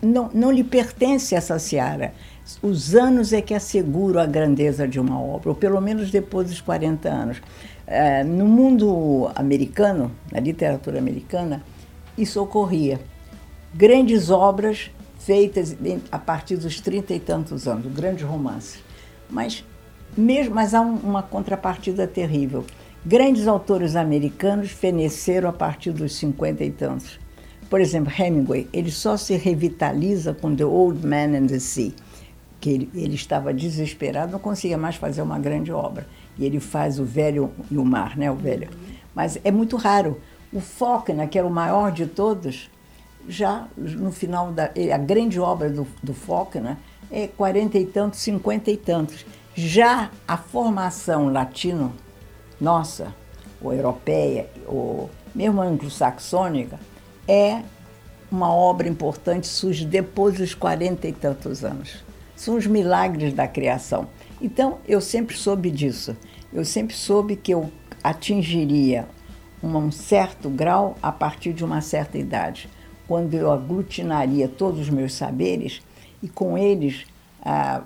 Não, 0.00 0.30
não 0.34 0.50
lhe 0.50 0.64
pertence 0.64 1.34
essa 1.34 1.58
seara. 1.58 2.12
Os 2.60 2.94
anos 2.94 3.32
é 3.32 3.40
que 3.40 3.54
asseguram 3.54 4.20
a 4.20 4.26
grandeza 4.26 4.86
de 4.86 4.98
uma 4.98 5.20
obra, 5.20 5.50
ou 5.50 5.54
pelo 5.54 5.80
menos 5.80 6.10
depois 6.10 6.48
dos 6.48 6.60
40 6.60 7.08
anos. 7.08 7.42
É, 7.86 8.24
no 8.24 8.46
mundo 8.46 9.30
americano, 9.34 10.10
na 10.30 10.40
literatura 10.40 10.98
americana, 10.98 11.62
isso 12.18 12.42
ocorria. 12.42 13.00
Grandes 13.72 14.30
obras 14.30 14.90
feitas 15.18 15.76
a 16.10 16.18
partir 16.18 16.56
dos 16.56 16.80
trinta 16.80 17.14
e 17.14 17.20
tantos 17.20 17.68
anos, 17.68 17.92
grandes 17.92 18.24
romances. 18.24 18.82
Mas 19.30 19.64
mesmo, 20.16 20.54
mas 20.54 20.74
há 20.74 20.80
um, 20.80 20.94
uma 20.96 21.22
contrapartida 21.22 22.06
terrível. 22.06 22.64
Grandes 23.04 23.46
autores 23.46 23.96
americanos 23.96 24.70
feneceram 24.70 25.48
a 25.48 25.52
partir 25.52 25.90
dos 25.90 26.14
cinquenta 26.14 26.62
e 26.62 26.70
tantos. 26.70 27.18
Por 27.68 27.80
exemplo, 27.80 28.12
Hemingway, 28.16 28.68
ele 28.72 28.90
só 28.90 29.16
se 29.16 29.34
revitaliza 29.36 30.34
com 30.34 30.54
The 30.54 30.64
Old 30.64 31.06
Man 31.06 31.36
and 31.36 31.46
the 31.46 31.58
Sea, 31.58 31.92
que 32.60 32.70
ele, 32.70 32.90
ele 32.94 33.14
estava 33.14 33.52
desesperado, 33.52 34.32
não 34.32 34.38
conseguia 34.38 34.78
mais 34.78 34.96
fazer 34.96 35.22
uma 35.22 35.38
grande 35.38 35.72
obra. 35.72 36.06
E 36.38 36.44
ele 36.44 36.60
faz 36.60 37.00
o 37.00 37.04
Velho 37.04 37.50
e 37.70 37.76
o 37.76 37.84
Mar, 37.84 38.16
né, 38.16 38.30
o 38.30 38.36
Velho. 38.36 38.68
Mas 39.14 39.38
é 39.42 39.50
muito 39.50 39.76
raro. 39.76 40.20
O 40.52 40.60
Faulkner, 40.60 41.28
que 41.28 41.38
era 41.38 41.46
o 41.46 41.50
maior 41.50 41.90
de 41.90 42.06
todos, 42.06 42.70
já 43.26 43.66
no 43.76 44.12
final 44.12 44.52
da... 44.52 44.70
A 44.94 44.98
grande 44.98 45.40
obra 45.40 45.70
do, 45.70 45.86
do 46.02 46.14
Faulkner 46.14 46.76
é 47.10 47.26
quarenta 47.26 47.78
e 47.78 47.86
tantos, 47.86 48.20
cinquenta 48.20 48.70
e 48.70 48.76
tantos. 48.76 49.26
Já 49.54 50.10
a 50.26 50.36
formação 50.36 51.30
latino 51.30 51.92
nossa, 52.60 53.14
ou 53.60 53.72
europeia, 53.72 54.48
ou 54.66 55.10
mesmo 55.34 55.60
anglo-saxônica, 55.60 56.78
é 57.28 57.62
uma 58.30 58.52
obra 58.52 58.88
importante, 58.88 59.46
surge 59.46 59.84
depois 59.84 60.36
dos 60.36 60.54
quarenta 60.54 61.06
e 61.06 61.12
tantos 61.12 61.64
anos. 61.64 62.02
São 62.34 62.56
os 62.56 62.66
milagres 62.66 63.34
da 63.34 63.46
criação. 63.46 64.08
Então, 64.40 64.78
eu 64.88 65.00
sempre 65.00 65.36
soube 65.36 65.70
disso. 65.70 66.16
Eu 66.52 66.64
sempre 66.64 66.94
soube 66.96 67.36
que 67.36 67.52
eu 67.52 67.70
atingiria 68.02 69.06
um 69.62 69.90
certo 69.92 70.48
grau 70.48 70.96
a 71.02 71.12
partir 71.12 71.52
de 71.52 71.64
uma 71.64 71.80
certa 71.80 72.18
idade, 72.18 72.68
quando 73.06 73.34
eu 73.34 73.52
aglutinaria 73.52 74.48
todos 74.48 74.80
os 74.80 74.90
meus 74.90 75.14
saberes 75.14 75.82
e 76.22 76.28
com 76.28 76.56
eles 76.56 77.04
ah, 77.44 77.82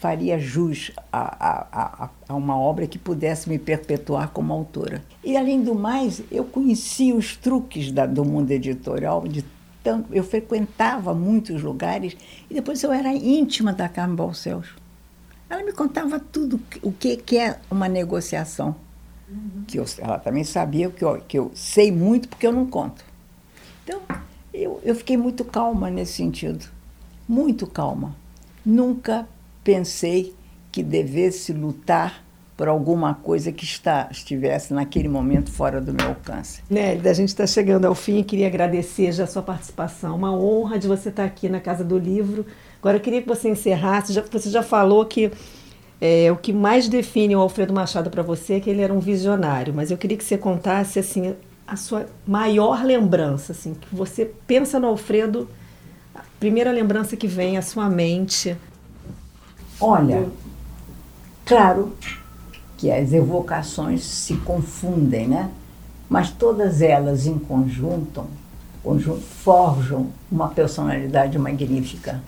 faria 0.00 0.38
jus 0.38 0.90
a, 1.12 1.20
a, 1.20 1.66
a, 1.70 2.10
a, 2.26 2.34
uma 2.34 2.58
obra 2.58 2.86
que 2.86 2.98
pudesse 2.98 3.50
me 3.50 3.58
perpetuar 3.58 4.30
como 4.30 4.50
autora. 4.50 5.04
E, 5.22 5.36
além 5.36 5.62
do 5.62 5.74
mais, 5.74 6.22
eu 6.30 6.42
conhecia 6.42 7.14
os 7.14 7.36
truques 7.36 7.92
da, 7.92 8.06
do 8.06 8.24
mundo 8.24 8.50
editorial, 8.50 9.28
de 9.28 9.44
tanto, 9.84 10.12
eu 10.14 10.24
frequentava 10.24 11.12
muitos 11.12 11.62
lugares 11.62 12.16
e 12.48 12.54
depois 12.54 12.82
eu 12.82 12.90
era 12.90 13.12
íntima 13.12 13.74
da 13.74 13.90
Carmen 13.90 14.16
Balcells. 14.16 14.70
Ela 15.50 15.62
me 15.62 15.72
contava 15.72 16.18
tudo, 16.18 16.58
o 16.82 16.92
que, 16.92 17.18
que 17.18 17.36
é 17.36 17.58
uma 17.70 17.88
negociação. 17.88 18.74
Uhum. 19.28 19.64
Que 19.66 19.78
eu, 19.78 19.84
ela 19.98 20.18
também 20.18 20.44
sabia 20.44 20.88
que 20.88 21.04
eu, 21.04 21.20
que 21.20 21.38
eu 21.38 21.50
sei 21.54 21.92
muito 21.92 22.26
porque 22.26 22.46
eu 22.46 22.52
não 22.52 22.66
conto. 22.66 23.04
Então, 23.84 24.00
eu, 24.52 24.80
eu 24.82 24.94
fiquei 24.94 25.18
muito 25.18 25.44
calma 25.44 25.90
nesse 25.90 26.14
sentido. 26.14 26.66
Muito 27.28 27.66
calma. 27.66 28.16
Nunca 28.64 29.26
pensei 29.62 30.34
que 30.70 30.82
devesse 30.82 31.52
lutar 31.52 32.24
por 32.56 32.68
alguma 32.68 33.14
coisa 33.14 33.50
que 33.50 33.64
está, 33.64 34.06
estivesse 34.10 34.74
naquele 34.74 35.08
momento 35.08 35.50
fora 35.50 35.80
do 35.80 35.94
meu 35.94 36.08
alcance. 36.08 36.62
Nelly, 36.68 37.08
a 37.08 37.12
gente 37.14 37.30
está 37.30 37.46
chegando 37.46 37.86
ao 37.86 37.94
fim 37.94 38.18
e 38.18 38.22
queria 38.22 38.46
agradecer 38.46 39.12
já 39.12 39.24
a 39.24 39.26
sua 39.26 39.40
participação. 39.40 40.14
Uma 40.14 40.30
honra 40.36 40.78
de 40.78 40.86
você 40.86 41.08
estar 41.08 41.24
aqui 41.24 41.48
na 41.48 41.58
Casa 41.58 41.82
do 41.82 41.96
Livro. 41.96 42.44
Agora 42.78 42.98
eu 42.98 43.00
queria 43.00 43.22
que 43.22 43.28
você 43.28 43.48
encerrasse. 43.48 44.12
Já, 44.12 44.22
você 44.30 44.50
já 44.50 44.62
falou 44.62 45.06
que 45.06 45.32
é, 45.98 46.30
o 46.30 46.36
que 46.36 46.52
mais 46.52 46.86
define 46.86 47.34
o 47.34 47.40
Alfredo 47.40 47.72
Machado 47.72 48.10
para 48.10 48.22
você 48.22 48.54
é 48.54 48.60
que 48.60 48.68
ele 48.68 48.82
era 48.82 48.92
um 48.92 49.00
visionário, 49.00 49.72
mas 49.72 49.90
eu 49.90 49.96
queria 49.96 50.18
que 50.18 50.24
você 50.24 50.36
contasse 50.36 50.98
assim 50.98 51.34
a 51.66 51.76
sua 51.76 52.06
maior 52.26 52.84
lembrança, 52.84 53.52
assim, 53.52 53.74
que 53.74 53.94
você 53.94 54.30
pensa 54.46 54.80
no 54.80 54.88
Alfredo, 54.88 55.48
a 56.14 56.22
primeira 56.38 56.72
lembrança 56.72 57.16
que 57.16 57.26
vem 57.26 57.56
à 57.56 57.62
sua 57.62 57.88
mente 57.88 58.56
Olha, 59.80 60.28
claro 61.44 61.92
que 62.76 62.90
as 62.90 63.12
evocações 63.12 64.04
se 64.04 64.34
confundem, 64.36 65.28
né? 65.28 65.50
Mas 66.08 66.30
todas 66.30 66.82
elas 66.82 67.26
em 67.26 67.38
conjunto, 67.38 68.24
conjunto 68.82 69.20
forjam 69.20 70.08
uma 70.30 70.48
personalidade 70.48 71.38
magnífica. 71.38 72.20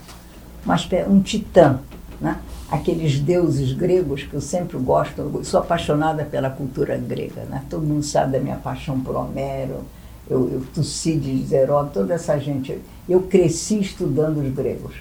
Mas 0.65 0.89
um 1.09 1.21
titã, 1.21 1.81
né? 2.21 2.39
aqueles 2.71 3.19
deuses 3.19 3.73
gregos 3.73 4.23
que 4.23 4.35
eu 4.35 4.41
sempre 4.41 4.79
gosto, 4.79 5.21
eu 5.21 5.45
sou 5.45 5.61
apaixonada 5.61 6.25
pela 6.25 6.49
cultura 6.49 6.97
grega, 6.97 7.43
né? 7.45 7.63
todo 7.69 7.85
mundo 7.85 8.03
sabe 8.03 8.33
da 8.33 8.41
minha 8.41 8.57
paixão 8.57 8.99
por 9.01 9.15
Homero, 9.17 9.85
eu, 10.31 10.49
eu 10.51 10.63
Tucídides, 10.73 11.53
Heródoto, 11.53 12.01
toda 12.01 12.15
essa 12.15 12.39
gente. 12.39 12.79
Eu 13.09 13.23
cresci 13.23 13.81
estudando 13.81 14.39
os 14.39 14.55
gregos. 14.55 14.95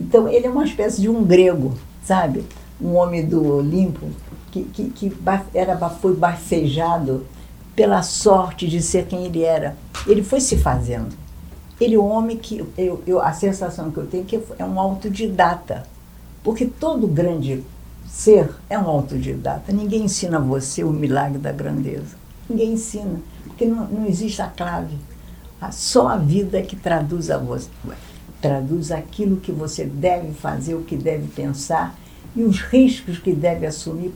Então 0.00 0.26
ele 0.26 0.46
é 0.46 0.50
uma 0.50 0.64
espécie 0.64 1.00
de 1.00 1.08
um 1.08 1.22
grego, 1.22 1.74
sabe? 2.02 2.44
Um 2.80 2.94
homem 2.94 3.26
do 3.26 3.56
Olimpo 3.56 4.08
que, 4.50 4.64
que, 4.64 4.90
que 4.90 5.12
era, 5.54 5.76
foi 5.90 6.14
bafejado 6.16 7.26
pela 7.76 8.02
sorte 8.02 8.66
de 8.66 8.82
ser 8.82 9.06
quem 9.06 9.24
ele 9.26 9.42
era. 9.42 9.76
Ele 10.06 10.22
foi 10.22 10.40
se 10.40 10.56
fazendo. 10.56 11.14
Ele 11.80 11.94
é 11.94 11.98
um 11.98 12.10
homem 12.10 12.36
que, 12.36 12.66
eu, 12.76 13.02
eu, 13.06 13.20
a 13.20 13.32
sensação 13.32 13.90
que 13.90 13.98
eu 13.98 14.06
tenho 14.06 14.24
é 14.24 14.26
que 14.26 14.40
é 14.58 14.64
um 14.64 14.78
autodidata. 14.78 15.84
Porque 16.42 16.66
todo 16.66 17.06
grande 17.06 17.62
ser 18.06 18.50
é 18.68 18.78
um 18.78 18.88
autodidata. 18.88 19.72
Ninguém 19.72 20.04
ensina 20.04 20.38
a 20.38 20.40
você 20.40 20.82
o 20.82 20.90
milagre 20.90 21.38
da 21.38 21.52
grandeza. 21.52 22.16
Ninguém 22.48 22.72
ensina. 22.72 23.20
Porque 23.44 23.64
não, 23.64 23.86
não 23.86 24.06
existe 24.06 24.42
a 24.42 24.46
clave. 24.48 24.96
Só 25.70 26.08
a 26.08 26.16
vida 26.16 26.58
é 26.58 26.62
que 26.62 26.76
traduz 26.76 27.30
a 27.30 27.38
você. 27.38 27.68
Traduz 28.40 28.90
aquilo 28.90 29.36
que 29.36 29.52
você 29.52 29.84
deve 29.84 30.32
fazer, 30.32 30.74
o 30.74 30.82
que 30.82 30.96
deve 30.96 31.28
pensar 31.28 31.98
e 32.34 32.42
os 32.42 32.60
riscos 32.60 33.18
que 33.18 33.32
deve 33.32 33.66
assumir 33.66 34.12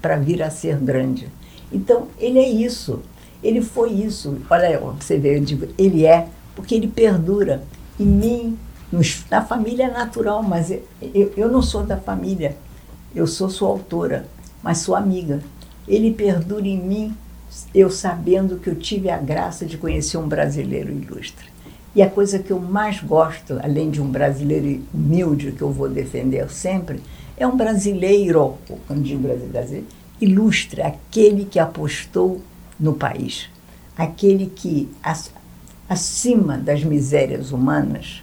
para 0.00 0.16
vir 0.16 0.42
a 0.42 0.50
ser 0.50 0.76
grande. 0.76 1.28
Então, 1.72 2.08
ele 2.18 2.38
é 2.38 2.48
isso. 2.48 3.00
Ele 3.42 3.62
foi 3.62 3.90
isso. 3.90 4.38
Olha, 4.50 4.78
você 4.78 5.18
vê, 5.18 5.36
eu 5.36 5.44
digo, 5.44 5.68
ele 5.78 6.04
é, 6.04 6.28
porque 6.54 6.74
ele 6.74 6.88
perdura. 6.88 7.62
Em 7.98 8.06
mim, 8.06 8.58
nos, 8.90 9.24
na 9.30 9.42
família 9.42 9.86
é 9.86 9.90
natural, 9.90 10.42
mas 10.42 10.70
eu, 10.70 11.32
eu, 11.36 11.48
não 11.48 11.62
sou 11.62 11.82
da 11.82 11.96
família. 11.96 12.56
Eu 13.14 13.26
sou 13.26 13.48
sua 13.48 13.68
autora, 13.68 14.26
mas 14.62 14.78
sua 14.78 14.98
amiga. 14.98 15.40
Ele 15.88 16.12
perdura 16.12 16.66
em 16.66 16.78
mim, 16.78 17.16
eu 17.74 17.90
sabendo 17.90 18.58
que 18.58 18.68
eu 18.68 18.74
tive 18.74 19.10
a 19.10 19.18
graça 19.18 19.66
de 19.66 19.76
conhecer 19.76 20.16
um 20.16 20.28
brasileiro 20.28 20.92
ilustre. 20.92 21.51
E 21.94 22.02
a 22.02 22.08
coisa 22.08 22.38
que 22.38 22.50
eu 22.50 22.58
mais 22.58 23.00
gosto, 23.00 23.58
além 23.62 23.90
de 23.90 24.00
um 24.00 24.10
brasileiro 24.10 24.82
humilde 24.94 25.52
que 25.52 25.62
eu 25.62 25.70
vou 25.70 25.88
defender 25.88 26.48
sempre, 26.50 27.02
é 27.36 27.46
um 27.46 27.56
brasileiro, 27.56 28.56
quando 28.86 29.02
digo 29.02 29.22
brasileiro, 29.22 29.86
ilustre, 30.20 30.80
aquele 30.80 31.44
que 31.44 31.58
apostou 31.58 32.40
no 32.80 32.94
país, 32.94 33.50
aquele 33.96 34.46
que, 34.46 34.88
acima 35.88 36.56
das 36.56 36.82
misérias 36.82 37.52
humanas, 37.52 38.22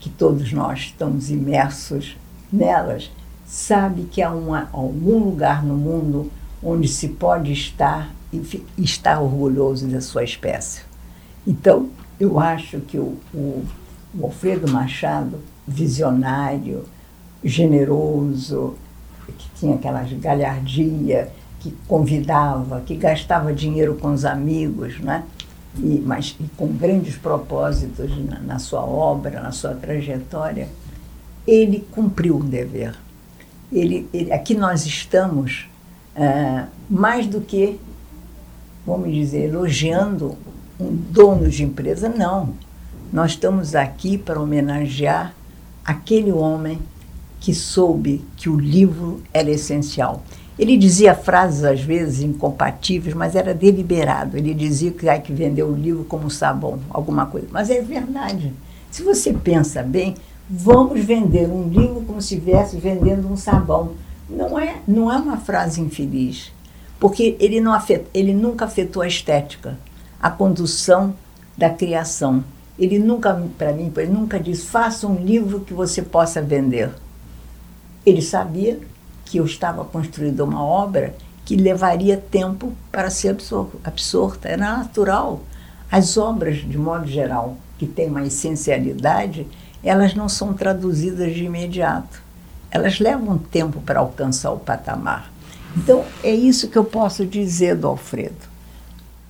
que 0.00 0.08
todos 0.08 0.52
nós 0.52 0.80
estamos 0.80 1.30
imersos 1.30 2.16
nelas, 2.52 3.10
sabe 3.46 4.02
que 4.10 4.22
há 4.22 4.30
uma, 4.30 4.68
algum 4.72 5.18
lugar 5.18 5.64
no 5.64 5.74
mundo 5.74 6.30
onde 6.62 6.88
se 6.88 7.08
pode 7.08 7.52
estar 7.52 8.12
e 8.32 8.42
estar 8.78 9.20
orgulhoso 9.20 9.86
da 9.86 10.00
sua 10.00 10.24
espécie. 10.24 10.82
Então, 11.46 11.90
eu 12.20 12.38
acho 12.38 12.80
que 12.80 12.98
o, 12.98 13.16
o, 13.32 13.64
o 14.14 14.24
Alfredo 14.24 14.70
Machado, 14.70 15.40
visionário, 15.66 16.84
generoso, 17.42 18.76
que 19.26 19.48
tinha 19.58 19.74
aquelas 19.76 20.12
galhardia, 20.12 21.32
que 21.60 21.74
convidava, 21.88 22.82
que 22.82 22.94
gastava 22.94 23.52
dinheiro 23.54 23.94
com 23.96 24.12
os 24.12 24.26
amigos, 24.26 25.00
né? 25.00 25.24
E, 25.78 26.02
mas 26.04 26.36
e 26.38 26.44
com 26.56 26.66
grandes 26.66 27.16
propósitos 27.16 28.10
na, 28.26 28.40
na, 28.40 28.58
sua 28.58 28.84
obra, 28.84 29.40
na 29.40 29.52
sua 29.52 29.74
trajetória, 29.74 30.68
ele 31.46 31.86
cumpriu 31.92 32.38
o 32.38 32.42
dever. 32.42 32.94
Ele, 33.72 34.08
ele 34.12 34.32
aqui 34.32 34.54
nós 34.54 34.84
estamos 34.84 35.68
uh, 36.16 36.66
mais 36.88 37.26
do 37.26 37.40
que, 37.40 37.78
vamos 38.84 39.14
dizer, 39.14 39.48
elogiando 39.48 40.36
um 40.80 40.94
dono 40.94 41.48
de 41.48 41.62
empresa, 41.62 42.08
não. 42.08 42.54
Nós 43.12 43.32
estamos 43.32 43.74
aqui 43.74 44.16
para 44.16 44.40
homenagear 44.40 45.34
aquele 45.84 46.32
homem 46.32 46.78
que 47.40 47.54
soube 47.54 48.24
que 48.36 48.48
o 48.48 48.58
livro 48.58 49.22
era 49.32 49.50
essencial. 49.50 50.22
Ele 50.58 50.76
dizia 50.76 51.14
frases 51.14 51.64
às 51.64 51.80
vezes 51.80 52.22
incompatíveis, 52.22 53.14
mas 53.14 53.34
era 53.34 53.54
deliberado. 53.54 54.36
Ele 54.36 54.52
dizia 54.52 54.90
que 54.90 55.08
hay 55.08 55.20
que 55.20 55.32
vender 55.32 55.62
o 55.62 55.74
livro 55.74 56.04
como 56.04 56.30
sabão, 56.30 56.78
alguma 56.90 57.26
coisa. 57.26 57.46
Mas 57.50 57.70
é 57.70 57.80
verdade. 57.80 58.52
Se 58.90 59.02
você 59.02 59.32
pensa 59.32 59.82
bem, 59.82 60.14
vamos 60.48 61.00
vender 61.00 61.48
um 61.48 61.68
livro 61.68 62.02
como 62.02 62.20
se 62.20 62.34
estivesse 62.34 62.76
vendendo 62.76 63.30
um 63.32 63.36
sabão. 63.36 63.92
Não 64.28 64.58
é, 64.58 64.76
não 64.86 65.10
é 65.10 65.16
uma 65.16 65.38
frase 65.38 65.80
infeliz, 65.80 66.52
porque 67.00 67.36
ele, 67.40 67.60
não 67.60 67.72
afet, 67.72 68.04
ele 68.12 68.32
nunca 68.32 68.66
afetou 68.66 69.02
a 69.02 69.08
estética, 69.08 69.78
a 70.20 70.30
condução 70.30 71.14
da 71.56 71.70
criação. 71.70 72.44
Ele 72.78 72.98
nunca, 72.98 73.34
para 73.58 73.72
mim, 73.72 73.92
ele 73.96 74.10
nunca 74.10 74.38
disse: 74.38 74.66
faça 74.66 75.06
um 75.06 75.16
livro 75.16 75.60
que 75.60 75.74
você 75.74 76.02
possa 76.02 76.40
vender. 76.40 76.90
Ele 78.04 78.22
sabia 78.22 78.80
que 79.24 79.38
eu 79.38 79.44
estava 79.44 79.84
construindo 79.84 80.40
uma 80.40 80.64
obra 80.64 81.14
que 81.44 81.56
levaria 81.56 82.16
tempo 82.16 82.72
para 82.90 83.10
ser 83.10 83.36
absorta. 83.84 84.48
Era 84.48 84.78
natural. 84.78 85.42
As 85.90 86.16
obras, 86.16 86.58
de 86.58 86.78
modo 86.78 87.06
geral, 87.06 87.56
que 87.76 87.86
têm 87.86 88.08
uma 88.08 88.24
essencialidade, 88.24 89.46
elas 89.82 90.14
não 90.14 90.28
são 90.28 90.54
traduzidas 90.54 91.34
de 91.34 91.44
imediato. 91.44 92.22
Elas 92.70 93.00
levam 93.00 93.36
tempo 93.36 93.80
para 93.80 94.00
alcançar 94.00 94.52
o 94.52 94.58
patamar. 94.58 95.32
Então, 95.76 96.04
é 96.22 96.32
isso 96.32 96.68
que 96.68 96.78
eu 96.78 96.84
posso 96.84 97.26
dizer 97.26 97.76
do 97.76 97.88
Alfredo. 97.88 98.49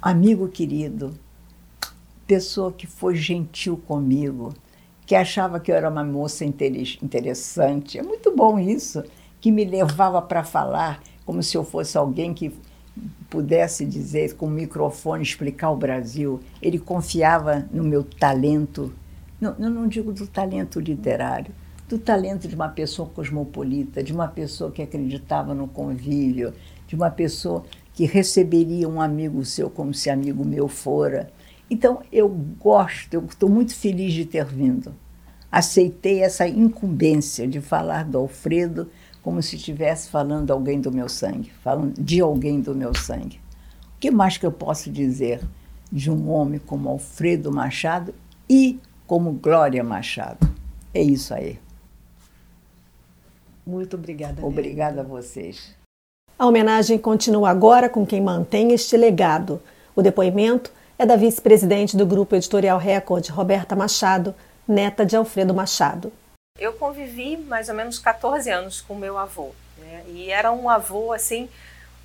Amigo 0.02 0.48
querido, 0.48 1.12
pessoa 2.26 2.72
que 2.72 2.86
foi 2.86 3.16
gentil 3.16 3.76
comigo, 3.76 4.54
que 5.04 5.14
achava 5.14 5.60
que 5.60 5.70
eu 5.70 5.76
era 5.76 5.90
uma 5.90 6.02
moça 6.02 6.42
interessante. 6.42 7.98
É 7.98 8.02
muito 8.02 8.34
bom 8.34 8.58
isso, 8.58 9.04
que 9.42 9.52
me 9.52 9.62
levava 9.62 10.22
para 10.22 10.42
falar 10.42 11.02
como 11.26 11.42
se 11.42 11.54
eu 11.54 11.62
fosse 11.62 11.98
alguém 11.98 12.32
que 12.32 12.50
pudesse 13.28 13.84
dizer 13.84 14.36
com 14.36 14.46
o 14.46 14.50
microfone 14.50 15.22
explicar 15.22 15.70
o 15.70 15.76
Brasil. 15.76 16.40
Ele 16.62 16.78
confiava 16.78 17.68
no 17.70 17.84
meu 17.84 18.02
talento. 18.02 18.90
Não, 19.38 19.54
eu 19.58 19.68
não 19.68 19.86
digo 19.86 20.14
do 20.14 20.26
talento 20.26 20.80
literário, 20.80 21.54
do 21.86 21.98
talento 21.98 22.48
de 22.48 22.54
uma 22.54 22.70
pessoa 22.70 23.06
cosmopolita, 23.06 24.02
de 24.02 24.14
uma 24.14 24.28
pessoa 24.28 24.70
que 24.70 24.80
acreditava 24.80 25.52
no 25.52 25.68
convívio, 25.68 26.54
de 26.86 26.94
uma 26.94 27.10
pessoa 27.10 27.64
que 27.92 28.06
receberia 28.06 28.88
um 28.88 29.00
amigo 29.00 29.44
seu 29.44 29.68
como 29.68 29.92
se 29.92 30.10
amigo 30.10 30.44
meu 30.44 30.68
fora. 30.68 31.30
Então, 31.68 32.02
eu 32.10 32.28
gosto, 32.28 33.14
eu 33.14 33.24
estou 33.24 33.48
muito 33.48 33.74
feliz 33.74 34.12
de 34.12 34.24
ter 34.24 34.44
vindo. 34.44 34.94
Aceitei 35.50 36.20
essa 36.22 36.46
incumbência 36.46 37.46
de 37.46 37.60
falar 37.60 38.04
do 38.04 38.18
Alfredo 38.18 38.88
como 39.22 39.42
se 39.42 39.56
estivesse 39.56 40.08
falando 40.08 40.46
de 40.46 40.52
alguém 40.52 40.80
do 40.80 40.92
meu 40.92 41.08
sangue, 41.08 41.50
falando 41.62 42.00
de 42.00 42.20
alguém 42.20 42.60
do 42.60 42.74
meu 42.74 42.94
sangue. 42.94 43.40
O 43.96 44.00
que 44.00 44.10
mais 44.10 44.38
que 44.38 44.46
eu 44.46 44.52
posso 44.52 44.90
dizer 44.90 45.40
de 45.92 46.10
um 46.10 46.30
homem 46.30 46.58
como 46.58 46.88
Alfredo 46.88 47.52
Machado 47.52 48.14
e 48.48 48.78
como 49.06 49.32
Glória 49.32 49.84
Machado? 49.84 50.48
É 50.94 51.02
isso 51.02 51.34
aí. 51.34 51.58
Muito 53.66 53.96
obrigada. 53.96 54.44
Obrigada 54.44 55.00
a 55.02 55.04
vocês. 55.04 55.76
A 56.40 56.46
homenagem 56.46 56.96
continua 56.96 57.50
agora 57.50 57.86
com 57.86 58.06
quem 58.06 58.18
mantém 58.18 58.72
este 58.72 58.96
legado. 58.96 59.62
O 59.94 60.00
depoimento 60.00 60.72
é 60.98 61.04
da 61.04 61.14
vice-presidente 61.14 61.98
do 61.98 62.06
Grupo 62.06 62.34
Editorial 62.34 62.78
Record, 62.78 63.28
Roberta 63.28 63.76
Machado, 63.76 64.34
neta 64.66 65.04
de 65.04 65.14
Alfredo 65.14 65.52
Machado. 65.52 66.10
Eu 66.58 66.72
convivi 66.72 67.36
mais 67.36 67.68
ou 67.68 67.74
menos 67.74 67.98
14 67.98 68.48
anos 68.48 68.80
com 68.80 68.94
meu 68.94 69.18
avô, 69.18 69.50
né? 69.76 70.02
e 70.08 70.30
era 70.30 70.50
um 70.50 70.70
avô 70.70 71.12
assim 71.12 71.46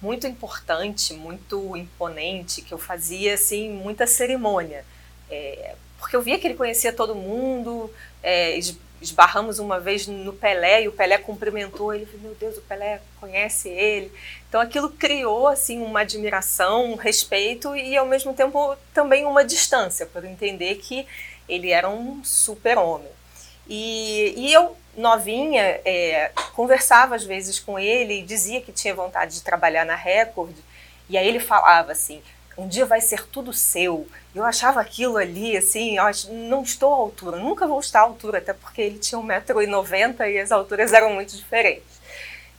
muito 0.01 0.27
importante, 0.27 1.13
muito 1.13 1.73
imponente, 1.77 2.61
que 2.61 2.73
eu 2.73 2.77
fazia 2.77 3.35
assim 3.35 3.69
muita 3.69 4.05
cerimônia, 4.05 4.83
é, 5.31 5.75
porque 5.97 6.13
eu 6.13 6.21
via 6.21 6.37
que 6.37 6.45
ele 6.45 6.55
conhecia 6.55 6.91
todo 6.91 7.15
mundo, 7.15 7.89
é, 8.21 8.59
esbarramos 9.01 9.59
uma 9.59 9.79
vez 9.79 10.07
no 10.07 10.33
Pelé 10.33 10.83
e 10.83 10.87
o 10.87 10.91
Pelé 10.91 11.17
cumprimentou 11.17 11.93
ele, 11.93 12.07
meu 12.21 12.33
Deus, 12.35 12.57
o 12.57 12.61
Pelé 12.61 13.01
conhece 13.19 13.69
ele. 13.69 14.11
Então 14.47 14.61
aquilo 14.61 14.89
criou 14.89 15.47
assim 15.47 15.81
uma 15.81 16.01
admiração, 16.01 16.91
um 16.91 16.95
respeito 16.95 17.75
e 17.75 17.95
ao 17.97 18.05
mesmo 18.05 18.33
tempo 18.33 18.75
também 18.93 19.25
uma 19.25 19.43
distância 19.43 20.05
para 20.05 20.29
entender 20.29 20.75
que 20.75 21.05
ele 21.47 21.71
era 21.71 21.89
um 21.89 22.23
super-homem. 22.23 23.11
E, 23.67 24.33
e, 24.37 24.53
eu, 24.53 24.75
novinha, 24.95 25.61
é, 25.83 26.31
conversava 26.53 27.15
às 27.15 27.23
vezes 27.23 27.59
com 27.59 27.79
ele 27.79 28.19
e 28.19 28.23
dizia 28.23 28.61
que 28.61 28.71
tinha 28.71 28.93
vontade 28.93 29.35
de 29.35 29.43
trabalhar 29.43 29.85
na 29.85 29.95
Record. 29.95 30.55
E 31.09 31.17
aí 31.17 31.27
ele 31.27 31.39
falava 31.39 31.91
assim: 31.91 32.21
um 32.57 32.67
dia 32.67 32.85
vai 32.85 33.01
ser 33.01 33.25
tudo 33.27 33.51
seu. 33.51 34.07
Eu 34.33 34.43
achava 34.43 34.79
aquilo 34.79 35.17
ali, 35.17 35.57
assim, 35.57 35.97
eu 35.97 36.03
não 36.49 36.63
estou 36.63 36.93
à 36.93 36.97
altura, 36.97 37.37
nunca 37.37 37.67
vou 37.67 37.79
estar 37.79 37.99
à 37.99 38.03
altura, 38.03 38.37
até 38.37 38.53
porque 38.53 38.81
ele 38.81 38.99
tinha 38.99 39.19
1,90m 39.19 40.31
e 40.31 40.39
as 40.39 40.51
alturas 40.51 40.93
eram 40.93 41.13
muito 41.13 41.35
diferentes. 41.35 41.95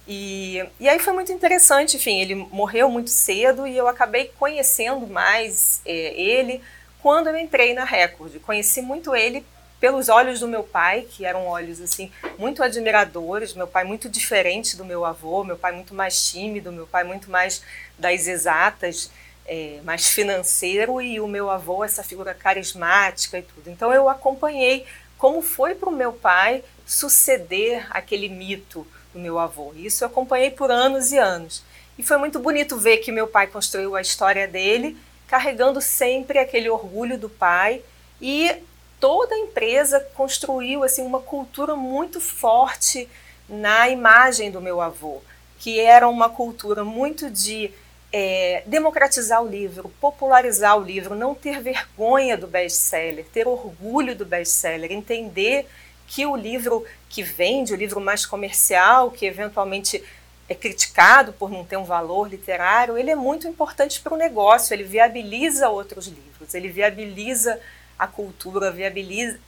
E, 0.08 0.64
e 0.78 0.88
aí 0.88 0.98
foi 0.98 1.12
muito 1.12 1.32
interessante, 1.32 1.96
enfim, 1.96 2.20
ele 2.20 2.34
morreu 2.34 2.88
muito 2.88 3.10
cedo 3.10 3.66
e 3.66 3.76
eu 3.76 3.88
acabei 3.88 4.30
conhecendo 4.38 5.06
mais 5.06 5.80
é, 5.84 5.92
ele 6.20 6.62
quando 7.02 7.28
eu 7.28 7.36
entrei 7.36 7.74
na 7.74 7.84
Record. 7.84 8.38
Conheci 8.40 8.80
muito 8.80 9.14
ele 9.14 9.44
pelos 9.80 10.08
olhos 10.08 10.40
do 10.40 10.48
meu 10.48 10.62
pai, 10.62 11.06
que 11.10 11.24
eram 11.24 11.46
olhos 11.46 11.80
assim 11.80 12.10
muito 12.38 12.62
admiradores, 12.62 13.52
meu 13.52 13.66
pai 13.66 13.84
muito 13.84 14.08
diferente 14.08 14.76
do 14.76 14.84
meu 14.84 15.04
avô, 15.04 15.44
meu 15.44 15.56
pai 15.56 15.72
muito 15.72 15.94
mais 15.94 16.30
tímido, 16.30 16.72
meu 16.72 16.86
pai 16.86 17.04
muito 17.04 17.30
mais 17.30 17.62
das 17.98 18.26
exatas, 18.26 19.10
é, 19.46 19.80
mais 19.84 20.08
financeiro 20.08 21.00
e 21.00 21.20
o 21.20 21.26
meu 21.26 21.50
avô 21.50 21.84
essa 21.84 22.02
figura 22.02 22.34
carismática 22.34 23.38
e 23.38 23.42
tudo. 23.42 23.70
Então 23.70 23.92
eu 23.92 24.08
acompanhei 24.08 24.84
como 25.18 25.40
foi 25.40 25.74
para 25.74 25.88
o 25.88 25.92
meu 25.92 26.12
pai 26.12 26.62
suceder 26.84 27.86
aquele 27.90 28.28
mito 28.28 28.86
do 29.12 29.18
meu 29.18 29.38
avô. 29.38 29.72
Isso 29.74 30.04
eu 30.04 30.08
acompanhei 30.08 30.50
por 30.50 30.70
anos 30.70 31.12
e 31.12 31.18
anos. 31.18 31.62
E 31.98 32.02
foi 32.02 32.18
muito 32.18 32.38
bonito 32.38 32.76
ver 32.76 32.98
que 32.98 33.10
meu 33.10 33.26
pai 33.26 33.46
construiu 33.46 33.96
a 33.96 34.00
história 34.00 34.46
dele, 34.46 34.96
carregando 35.26 35.80
sempre 35.80 36.38
aquele 36.38 36.68
orgulho 36.68 37.18
do 37.18 37.28
pai 37.28 37.82
e 38.20 38.54
toda 39.00 39.34
a 39.34 39.38
empresa 39.38 40.00
construiu 40.14 40.84
assim 40.84 41.02
uma 41.02 41.20
cultura 41.20 41.74
muito 41.74 42.20
forte 42.20 43.08
na 43.48 43.88
imagem 43.88 44.50
do 44.50 44.60
meu 44.60 44.80
avô, 44.80 45.22
que 45.58 45.80
era 45.80 46.08
uma 46.08 46.28
cultura 46.28 46.84
muito 46.84 47.30
de 47.30 47.70
é, 48.18 48.62
democratizar 48.64 49.42
o 49.42 49.46
livro, 49.46 49.92
popularizar 50.00 50.78
o 50.78 50.82
livro, 50.82 51.14
não 51.14 51.34
ter 51.34 51.60
vergonha 51.60 52.34
do 52.34 52.46
best-seller, 52.46 53.26
ter 53.30 53.46
orgulho 53.46 54.16
do 54.16 54.24
best-seller, 54.24 54.90
entender 54.90 55.68
que 56.06 56.24
o 56.24 56.34
livro 56.34 56.82
que 57.10 57.22
vende, 57.22 57.74
o 57.74 57.76
livro 57.76 58.00
mais 58.00 58.24
comercial, 58.24 59.10
que 59.10 59.26
eventualmente 59.26 60.02
é 60.48 60.54
criticado 60.54 61.34
por 61.34 61.50
não 61.50 61.62
ter 61.62 61.76
um 61.76 61.84
valor 61.84 62.26
literário, 62.26 62.96
ele 62.96 63.10
é 63.10 63.14
muito 63.14 63.46
importante 63.46 64.00
para 64.00 64.14
o 64.14 64.16
negócio, 64.16 64.72
ele 64.72 64.84
viabiliza 64.84 65.68
outros 65.68 66.06
livros, 66.06 66.54
ele 66.54 66.68
viabiliza 66.68 67.60
a 67.98 68.06
cultura, 68.06 68.70
viabiliza 68.70 69.38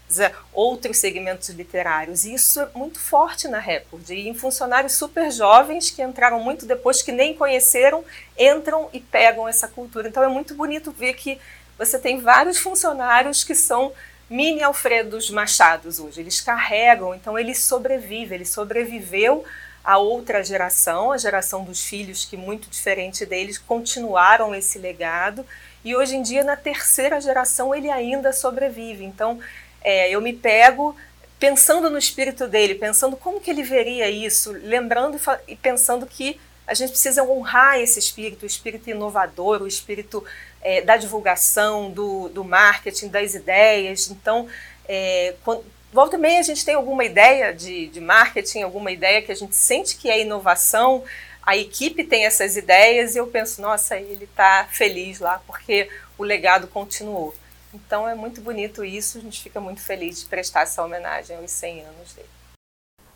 outros 0.53 0.97
segmentos 0.97 1.49
literários. 1.51 2.25
E 2.25 2.35
isso 2.35 2.61
é 2.61 2.69
muito 2.75 2.99
forte 2.99 3.47
na 3.47 3.59
Record. 3.59 4.09
E 4.11 4.29
em 4.29 4.35
funcionários 4.35 4.95
super 4.95 5.31
jovens 5.31 5.91
que 5.91 6.03
entraram 6.03 6.41
muito 6.41 6.65
depois, 6.65 7.03
que 7.03 7.13
nem 7.13 7.35
conheceram, 7.35 8.05
entram 8.39 8.89
e 8.93 9.01
pegam 9.01 9.47
essa 9.47 9.69
cultura. 9.69 10.09
Então 10.09 10.23
é 10.23 10.29
muito 10.29 10.55
bonito 10.55 10.91
ver 10.91 11.15
que 11.15 11.39
você 11.77 11.99
tem 11.99 12.21
vários 12.21 12.59
funcionários 12.59 13.45
que 13.45 13.55
são 13.55 13.93
mini 14.31 14.63
Alfredos 14.63 15.31
Machados 15.31 16.01
hoje. 16.01 16.21
Eles 16.21 16.41
carregam, 16.41 17.15
então 17.15 17.39
ele 17.39 17.55
sobrevive, 17.55 18.35
ele 18.35 18.45
sobreviveu 18.47 19.45
a 19.85 19.97
outra 19.97 20.43
geração, 20.43 21.13
a 21.13 21.19
geração 21.19 21.65
dos 21.65 21.85
filhos, 21.85 22.25
que 22.25 22.37
muito 22.37 22.69
diferente 22.69 23.25
deles, 23.25 23.57
continuaram 23.57 24.55
esse 24.55 24.79
legado 24.79 25.47
e 25.85 25.95
hoje 25.95 26.17
em 26.17 26.23
dia, 26.23 26.45
na 26.45 26.57
terceira 26.57 27.21
geração, 27.21 27.75
ele 27.75 27.91
ainda 27.91 28.33
sobrevive. 28.33 29.05
Então, 29.05 29.39
é, 29.83 30.11
eu 30.11 30.21
me 30.21 30.33
pego 30.33 30.97
pensando 31.39 31.89
no 31.89 31.99
espírito 31.99 32.49
dele, 32.49 32.75
pensando 32.75 33.17
como 33.17 33.41
que 33.41 33.51
ele 33.51 33.63
veria 33.63 34.11
isso, 34.11 34.53
lembrando 34.53 35.19
e 35.47 35.55
pensando 35.55 36.05
que 36.05 36.39
a 36.67 36.75
gente 36.75 36.91
precisa 36.91 37.23
honrar 37.23 37.79
esse 37.79 37.99
espírito, 37.99 38.43
o 38.43 38.47
espírito 38.47 38.91
inovador, 38.91 39.63
o 39.63 39.67
espírito 39.67 40.23
é, 40.61 40.83
da 40.83 40.97
divulgação, 40.97 41.91
do, 41.91 42.29
do 42.29 42.45
marketing, 42.45 43.09
das 43.09 43.35
ideias. 43.35 44.11
Então, 44.11 44.47
é, 44.87 45.35
quando, 45.45 45.65
volta 45.93 46.17
e 46.17 46.19
meia 46.19 46.41
a 46.41 46.43
gente 46.43 46.65
tem 46.65 46.75
alguma 46.75 47.05
ideia 47.05 47.55
de, 47.55 47.87
de 47.87 48.01
marketing, 48.01 48.63
alguma 48.63 48.91
ideia 48.91 49.23
que 49.23 49.33
a 49.33 49.35
gente 49.35 49.57
sente 49.57 49.97
que 49.97 50.11
é 50.11 50.21
inovação, 50.21 51.05
a 51.49 51.57
equipe 51.57 52.05
tem 52.05 52.27
essas 52.27 52.59
ideias 52.59 53.15
e 53.15 53.19
eu 53.19 53.27
penso, 53.27 53.63
nossa, 53.63 53.97
ele 53.97 54.25
está 54.25 54.69
feliz 54.71 55.19
lá 55.19 55.41
porque 55.47 55.89
o 56.19 56.23
legado 56.23 56.69
continuou. 56.69 57.35
Então 57.73 58.07
é 58.07 58.15
muito 58.15 58.43
bonito 58.43 58.85
isso, 58.85 59.17
a 59.17 59.21
gente 59.23 59.41
fica 59.43 59.59
muito 59.59 59.81
feliz 59.81 60.21
de 60.21 60.27
prestar 60.27 60.65
essa 60.65 60.85
homenagem 60.85 61.39
aos 61.39 61.51
100 61.51 61.85
anos 61.87 62.13
dele. 62.13 62.29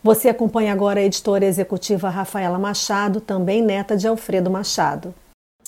Você 0.02 0.30
acompanha 0.30 0.72
agora 0.72 1.00
a 1.00 1.02
editora 1.02 1.44
executiva 1.44 2.08
Rafaela 2.08 2.58
Machado, 2.58 3.20
também 3.20 3.60
neta 3.60 3.98
de 3.98 4.08
Alfredo 4.08 4.50
Machado. 4.50 5.14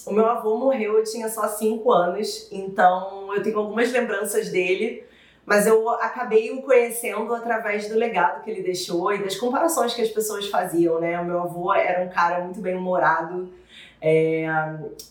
O 0.06 0.12
meu 0.12 0.24
avô 0.24 0.56
morreu, 0.56 0.96
eu 0.96 1.04
tinha 1.04 1.28
só 1.28 1.46
5 1.46 1.92
anos, 1.92 2.48
então 2.50 3.34
eu 3.34 3.42
tenho 3.42 3.58
algumas 3.58 3.92
lembranças 3.92 4.48
dele 4.48 5.04
mas 5.46 5.66
eu 5.66 5.88
acabei 5.90 6.50
o 6.52 6.62
conhecendo 6.62 7.34
através 7.34 7.88
do 7.88 7.96
legado 7.96 8.42
que 8.42 8.50
ele 8.50 8.62
deixou 8.62 9.12
e 9.12 9.22
das 9.22 9.36
comparações 9.36 9.94
que 9.94 10.00
as 10.00 10.08
pessoas 10.08 10.48
faziam, 10.48 10.98
né? 10.98 11.20
O 11.20 11.24
meu 11.24 11.40
avô 11.40 11.72
era 11.74 12.04
um 12.04 12.08
cara 12.08 12.42
muito 12.42 12.60
bem 12.60 12.74
humorado, 12.74 13.52
é, 14.00 14.46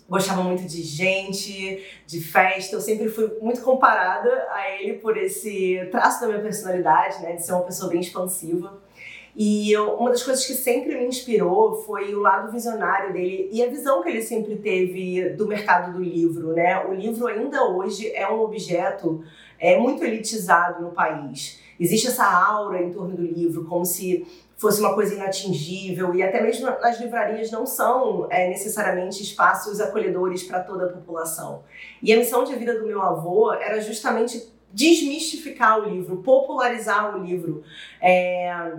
gostava 0.10 0.44
muito 0.44 0.64
de 0.64 0.82
gente, 0.82 1.84
de 2.08 2.22
festa. 2.22 2.76
Eu 2.76 2.82
sempre 2.82 3.10
fui 3.10 3.32
muito 3.42 3.62
comparada 3.62 4.30
a 4.52 4.72
ele 4.72 4.94
por 4.94 5.18
esse 5.18 5.88
traço 5.92 6.22
da 6.22 6.28
minha 6.28 6.42
personalidade, 6.42 7.22
né? 7.22 7.34
De 7.36 7.46
ser 7.46 7.54
uma 7.54 7.64
pessoa 7.64 7.90
bem 7.90 8.02
expansiva. 8.02 8.82
E 9.36 9.72
eu, 9.72 9.96
uma 9.96 10.12
das 10.12 10.22
coisas 10.22 10.46
que 10.46 10.54
sempre 10.54 10.96
me 10.96 11.08
inspirou 11.08 11.76
foi 11.76 12.14
o 12.14 12.20
lado 12.20 12.52
visionário 12.52 13.12
dele 13.12 13.50
e 13.52 13.64
a 13.64 13.68
visão 13.68 14.04
que 14.04 14.10
ele 14.10 14.22
sempre 14.22 14.56
teve 14.58 15.30
do 15.30 15.48
mercado 15.48 15.94
do 15.94 16.04
livro, 16.04 16.54
né? 16.54 16.86
O 16.86 16.94
livro 16.94 17.26
ainda 17.26 17.64
hoje 17.66 18.12
é 18.14 18.30
um 18.30 18.42
objeto 18.42 19.24
é 19.64 19.80
muito 19.80 20.04
elitizado 20.04 20.84
no 20.84 20.92
país. 20.92 21.58
Existe 21.80 22.08
essa 22.08 22.26
aura 22.26 22.84
em 22.84 22.92
torno 22.92 23.16
do 23.16 23.22
livro, 23.22 23.64
como 23.64 23.86
se 23.86 24.28
fosse 24.58 24.82
uma 24.82 24.94
coisa 24.94 25.16
inatingível, 25.16 26.14
e 26.14 26.22
até 26.22 26.42
mesmo 26.42 26.66
nas 26.66 27.00
livrarias 27.00 27.50
não 27.50 27.66
são 27.66 28.28
é, 28.30 28.50
necessariamente 28.50 29.24
espaços 29.24 29.80
acolhedores 29.80 30.44
para 30.44 30.60
toda 30.60 30.86
a 30.86 30.90
população. 30.90 31.64
E 32.02 32.12
a 32.12 32.18
missão 32.18 32.44
de 32.44 32.54
vida 32.56 32.78
do 32.78 32.86
meu 32.86 33.02
avô 33.02 33.54
era 33.54 33.82
justamente 33.82 34.52
desmistificar 34.70 35.80
o 35.80 35.90
livro, 35.90 36.18
popularizar 36.18 37.16
o 37.16 37.24
livro, 37.24 37.64
é, 38.02 38.74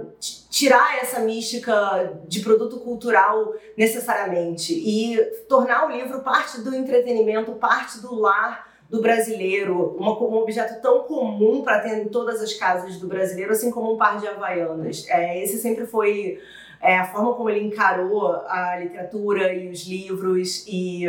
tirar 0.51 0.99
essa 0.99 1.21
mística 1.21 2.13
de 2.27 2.41
produto 2.41 2.81
cultural 2.81 3.55
necessariamente 3.77 4.75
e 4.75 5.17
tornar 5.49 5.87
o 5.87 5.93
livro 5.93 6.21
parte 6.21 6.61
do 6.61 6.75
entretenimento, 6.75 7.53
parte 7.53 8.01
do 8.01 8.15
lar 8.15 8.74
do 8.95 9.03
brasileiro, 9.03 9.97
uma, 9.99 10.13
um 10.23 10.37
objeto 10.37 10.81
tão 10.81 11.03
comum 11.03 11.63
para 11.63 11.81
ter 11.81 11.99
em 11.99 12.09
todas 12.09 12.41
as 12.41 12.55
casas 12.55 12.97
do 12.97 13.09
brasileiro, 13.09 13.51
assim 13.51 13.69
como 13.69 13.93
um 13.93 13.97
par 13.97 14.21
de 14.21 14.29
havaianas. 14.29 15.05
É, 15.09 15.43
esse 15.43 15.59
sempre 15.59 15.85
foi 15.85 16.41
é, 16.81 16.97
a 16.97 17.05
forma 17.05 17.35
como 17.35 17.51
ele 17.51 17.67
encarou 17.67 18.37
a 18.47 18.79
literatura 18.79 19.53
e 19.53 19.69
os 19.69 19.85
livros 19.85 20.65
e 20.69 21.07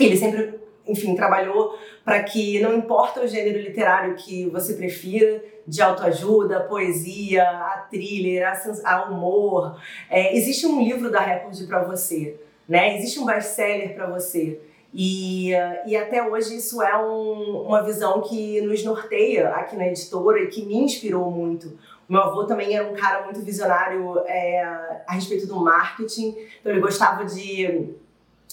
ele 0.00 0.16
sempre, 0.16 0.58
enfim, 0.88 1.14
trabalhou 1.14 1.78
para 2.04 2.20
que 2.24 2.58
não 2.58 2.74
importa 2.74 3.20
o 3.20 3.28
gênero 3.28 3.60
literário 3.60 4.16
que 4.16 4.46
você 4.46 4.74
prefira, 4.74 5.40
de 5.64 5.80
autoajuda, 5.80 6.60
poesia, 6.60 7.44
a 7.44 7.86
thriller, 7.88 8.44
a, 8.44 8.92
a 8.92 9.04
humor, 9.04 9.80
é, 10.10 10.36
existe 10.36 10.66
um 10.66 10.82
livro 10.82 11.12
da 11.12 11.20
Record 11.20 11.64
para 11.68 11.84
você, 11.84 12.40
né? 12.68 12.96
Existe 12.96 13.20
um 13.20 13.26
best-seller 13.26 13.94
para 13.94 14.06
você. 14.06 14.58
E, 15.00 15.52
e 15.86 15.96
até 15.96 16.28
hoje 16.28 16.56
isso 16.56 16.82
é 16.82 17.00
um, 17.00 17.62
uma 17.68 17.84
visão 17.84 18.20
que 18.20 18.60
nos 18.62 18.82
norteia 18.82 19.50
aqui 19.50 19.76
na 19.76 19.86
editora 19.86 20.40
e 20.40 20.48
que 20.48 20.66
me 20.66 20.74
inspirou 20.74 21.30
muito. 21.30 21.78
Meu 22.08 22.20
avô 22.20 22.42
também 22.42 22.74
era 22.74 22.84
um 22.84 22.94
cara 22.94 23.24
muito 23.24 23.40
visionário 23.40 24.18
é, 24.26 24.60
a 25.06 25.12
respeito 25.12 25.46
do 25.46 25.54
marketing, 25.60 26.34
então 26.58 26.72
ele 26.72 26.80
gostava 26.80 27.24
de 27.24 27.94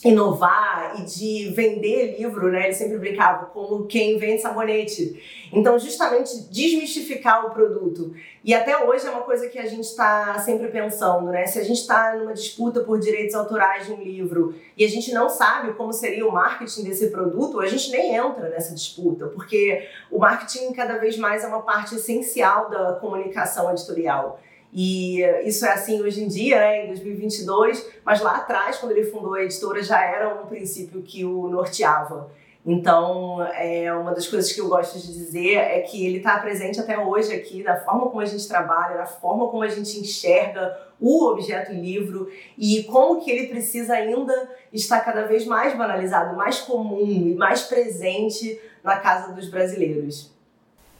inovar 0.05 0.93
e 0.99 1.03
de 1.03 1.49
vender 1.49 2.15
livro, 2.19 2.51
né? 2.51 2.65
Ele 2.65 2.73
sempre 2.73 2.99
brincava 2.99 3.47
como 3.47 3.87
quem 3.87 4.19
vende 4.19 4.39
sabonete. 4.39 5.49
Então, 5.51 5.79
justamente 5.79 6.43
desmistificar 6.51 7.47
o 7.47 7.49
produto. 7.49 8.13
E 8.43 8.53
até 8.53 8.77
hoje 8.77 9.07
é 9.07 9.09
uma 9.09 9.21
coisa 9.21 9.49
que 9.49 9.57
a 9.57 9.65
gente 9.65 9.85
está 9.85 10.37
sempre 10.37 10.67
pensando, 10.67 11.31
né? 11.31 11.47
Se 11.47 11.57
a 11.57 11.63
gente 11.63 11.79
está 11.79 12.15
numa 12.15 12.33
disputa 12.33 12.81
por 12.81 12.99
direitos 12.99 13.33
autorais 13.33 13.87
de 13.87 13.93
um 13.93 14.01
livro 14.03 14.53
e 14.77 14.85
a 14.85 14.87
gente 14.87 15.11
não 15.11 15.27
sabe 15.27 15.73
como 15.73 15.91
seria 15.91 16.27
o 16.27 16.31
marketing 16.31 16.83
desse 16.83 17.09
produto, 17.09 17.59
a 17.59 17.67
gente 17.67 17.89
nem 17.89 18.15
entra 18.15 18.49
nessa 18.49 18.75
disputa, 18.75 19.25
porque 19.27 19.87
o 20.11 20.19
marketing 20.19 20.71
cada 20.73 20.99
vez 20.99 21.17
mais 21.17 21.43
é 21.43 21.47
uma 21.47 21.63
parte 21.63 21.95
essencial 21.95 22.69
da 22.69 22.93
comunicação 22.93 23.71
editorial. 23.71 24.39
E 24.77 25.21
isso 25.45 25.65
é 25.65 25.71
assim 25.71 26.01
hoje 26.01 26.21
em 26.21 26.27
dia, 26.27 26.59
né, 26.59 26.83
em 26.83 26.87
2022, 26.87 27.89
mas 28.03 28.19
lá 28.19 28.35
atrás, 28.35 28.77
quando 28.77 28.91
ele 28.91 29.05
fundou 29.05 29.33
a 29.33 29.41
editora, 29.41 29.81
já 29.81 30.03
era 30.03 30.27
um 30.35 30.47
princípio 30.47 31.01
que 31.01 31.23
o 31.23 31.47
norteava. 31.47 32.29
Então, 32.65 33.41
é 33.53 33.93
uma 33.93 34.13
das 34.13 34.27
coisas 34.27 34.51
que 34.51 34.59
eu 34.59 34.67
gosto 34.67 34.99
de 34.99 35.13
dizer 35.13 35.53
é 35.53 35.79
que 35.79 36.05
ele 36.05 36.17
está 36.17 36.39
presente 36.39 36.77
até 36.77 36.99
hoje 36.99 37.33
aqui, 37.33 37.63
da 37.63 37.79
forma 37.79 38.09
como 38.09 38.19
a 38.19 38.25
gente 38.25 38.45
trabalha, 38.49 38.97
da 38.97 39.05
forma 39.05 39.47
como 39.47 39.63
a 39.63 39.69
gente 39.69 39.97
enxerga 39.97 40.77
o 40.99 41.25
objeto 41.27 41.71
livro 41.71 42.29
e 42.57 42.83
como 42.83 43.23
que 43.23 43.31
ele 43.31 43.47
precisa 43.47 43.93
ainda 43.93 44.49
estar 44.73 44.99
cada 45.01 45.25
vez 45.25 45.45
mais 45.45 45.77
banalizado, 45.77 46.35
mais 46.35 46.59
comum 46.59 47.05
e 47.07 47.33
mais 47.35 47.61
presente 47.63 48.59
na 48.83 48.97
casa 48.97 49.31
dos 49.31 49.47
brasileiros. 49.47 50.34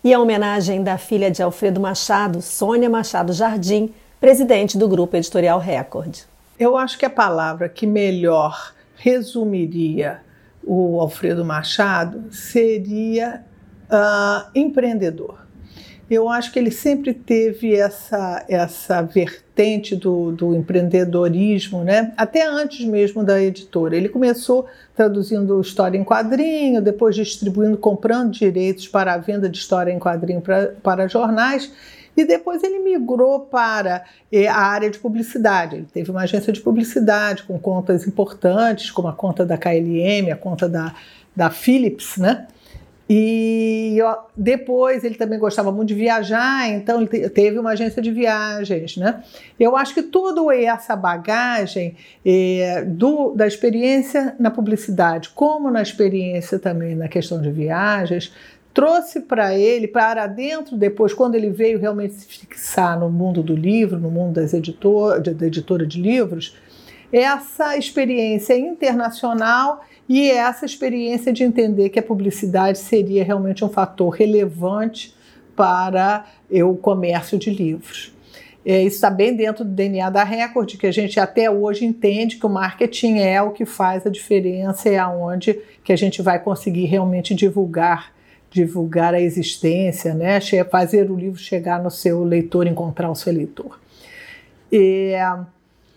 E 0.06 0.14
a 0.14 0.20
homenagem 0.20 0.84
da 0.84 1.00
filha 1.00 1.32
de 1.32 1.42
Alfredo 1.42 1.80
Machado, 1.80 2.40
Sônia 2.40 2.88
Machado 2.88 3.34
Jardim, 3.34 3.92
presidente 4.20 4.78
do 4.78 4.88
Grupo 4.88 5.18
Editorial 5.18 5.58
Record. 5.58 6.20
Eu 6.60 6.78
acho 6.78 6.96
que 6.96 7.08
a 7.08 7.10
palavra 7.10 7.68
que 7.68 7.88
melhor 7.88 8.72
resumiria 8.96 10.22
o 10.64 11.02
Alfredo 11.02 11.44
Machado 11.44 12.32
seria 12.32 13.44
uh, 13.90 14.48
empreendedor. 14.54 15.45
Eu 16.10 16.30
acho 16.30 16.52
que 16.52 16.60
ele 16.60 16.70
sempre 16.70 17.14
teve 17.14 17.76
essa, 17.76 18.46
essa 18.48 19.02
vertente 19.02 19.96
do, 19.96 20.32
do 20.32 20.56
empreendedorismo, 20.56 21.84
né? 21.84 22.14
até 22.16 22.48
antes 22.48 22.86
mesmo 22.86 23.24
da 23.24 23.42
editora. 23.42 23.96
Ele 23.96 24.08
começou 24.08 24.68
traduzindo 24.96 25.60
história 25.60 25.98
em 25.98 26.04
quadrinho, 26.04 26.80
depois 26.80 27.16
distribuindo, 27.16 27.78
comprando 27.78 28.32
direitos 28.32 28.88
para 28.88 29.14
a 29.14 29.18
venda 29.18 29.50
de 29.50 29.58
história 29.58 29.92
em 29.92 29.98
quadrinho 29.98 30.42
para, 30.42 30.76
para 30.84 31.08
jornais 31.08 31.72
e 32.16 32.24
depois 32.24 32.64
ele 32.64 32.80
migrou 32.80 33.42
para 33.42 34.06
eh, 34.32 34.48
a 34.48 34.58
área 34.58 34.90
de 34.90 35.00
publicidade. 35.00 35.76
Ele 35.76 35.88
teve 35.92 36.12
uma 36.12 36.22
agência 36.22 36.54
de 36.54 36.62
publicidade 36.62 37.44
com 37.44 37.60
contas 37.60 38.08
importantes, 38.08 38.90
como 38.92 39.08
a 39.08 39.14
conta 39.14 39.46
da 39.46 39.58
KLM, 39.58 40.32
a 40.32 40.36
conta 40.38 40.70
da, 40.70 40.94
da 41.36 41.50
Philips, 41.50 42.18
né? 42.18 42.48
E 43.08 43.98
depois 44.36 45.04
ele 45.04 45.14
também 45.14 45.38
gostava 45.38 45.72
muito 45.72 45.90
de 45.90 45.94
viajar, 45.94 46.68
então 46.70 47.00
ele 47.00 47.30
teve 47.30 47.60
uma 47.60 47.72
agência 47.72 48.02
de 48.02 48.12
viagens, 48.12 48.98
né? 48.98 49.24
Eu 49.60 49.78
acho 49.78 49.94
que 49.94 50.02
toda 50.02 50.56
essa 50.56 50.96
bagagem 50.96 51.96
eh, 52.26 52.84
do, 52.88 53.32
da 53.34 53.46
experiência 53.46 54.36
na 54.40 54.50
publicidade, 54.50 55.30
como 55.30 55.70
na 55.70 55.84
experiência 55.84 56.58
também 56.58 56.96
na 56.96 57.08
questão 57.08 57.40
de 57.40 57.52
viagens, 57.52 58.34
trouxe 58.74 59.22
para 59.22 59.56
ele, 59.56 59.88
para 59.88 60.26
dentro, 60.28 60.76
depois, 60.76 61.14
quando 61.14 61.36
ele 61.36 61.50
veio 61.50 61.80
realmente 61.80 62.16
se 62.16 62.26
fixar 62.26 63.00
no 63.00 63.10
mundo 63.10 63.44
do 63.44 63.56
livro, 63.56 64.00
no 64.00 64.10
mundo 64.10 64.34
das 64.34 64.54
editor, 64.54 65.22
da 65.22 65.46
editora 65.46 65.86
de 65.86 66.02
livros, 66.02 66.58
essa 67.12 67.78
experiência 67.78 68.58
internacional 68.58 69.86
e 70.08 70.30
essa 70.30 70.66
experiência 70.66 71.34
de 71.34 71.44
entender 71.44 71.90
que 71.90 72.00
a 72.00 72.04
publicidade 72.04 72.78
seria 72.78 73.24
realmente 73.24 73.66
um 73.66 73.70
fator 73.70 74.10
relevante 74.10 75.16
para 75.56 76.26
o 76.52 76.76
comércio 76.76 77.38
de 77.38 77.50
livros. 77.50 78.14
É, 78.66 78.82
isso 78.82 78.96
está 78.96 79.12
bem 79.12 79.36
dentro 79.36 79.64
do 79.64 79.70
DNA 79.70 80.10
da 80.10 80.24
Record, 80.24 80.76
que 80.78 80.88
a 80.88 80.92
gente 80.92 81.20
até 81.20 81.50
hoje 81.50 81.86
entende 81.86 82.38
que 82.38 82.46
o 82.46 82.50
marketing 82.50 83.20
é 83.20 83.40
o 83.42 83.52
que 83.52 83.64
faz 83.64 84.06
a 84.08 84.10
diferença, 84.10 84.90
é 84.90 84.98
aonde 84.98 85.60
que 85.84 85.94
a 85.94 85.96
gente 85.96 86.22
vai 86.22 86.40
conseguir 86.40 86.86
realmente 86.86 87.36
divulgar 87.36 88.16
divulgar 88.56 89.14
a 89.14 89.20
existência, 89.20 90.14
né? 90.14 90.40
fazer 90.72 91.12
o 91.12 91.16
livro 91.16 91.38
chegar 91.38 91.84
no 91.84 91.92
seu 91.92 92.24
leitor, 92.24 92.66
encontrar 92.66 93.12
o 93.12 93.16
seu 93.16 93.34
leitor. 93.34 93.78
E, 94.72 95.14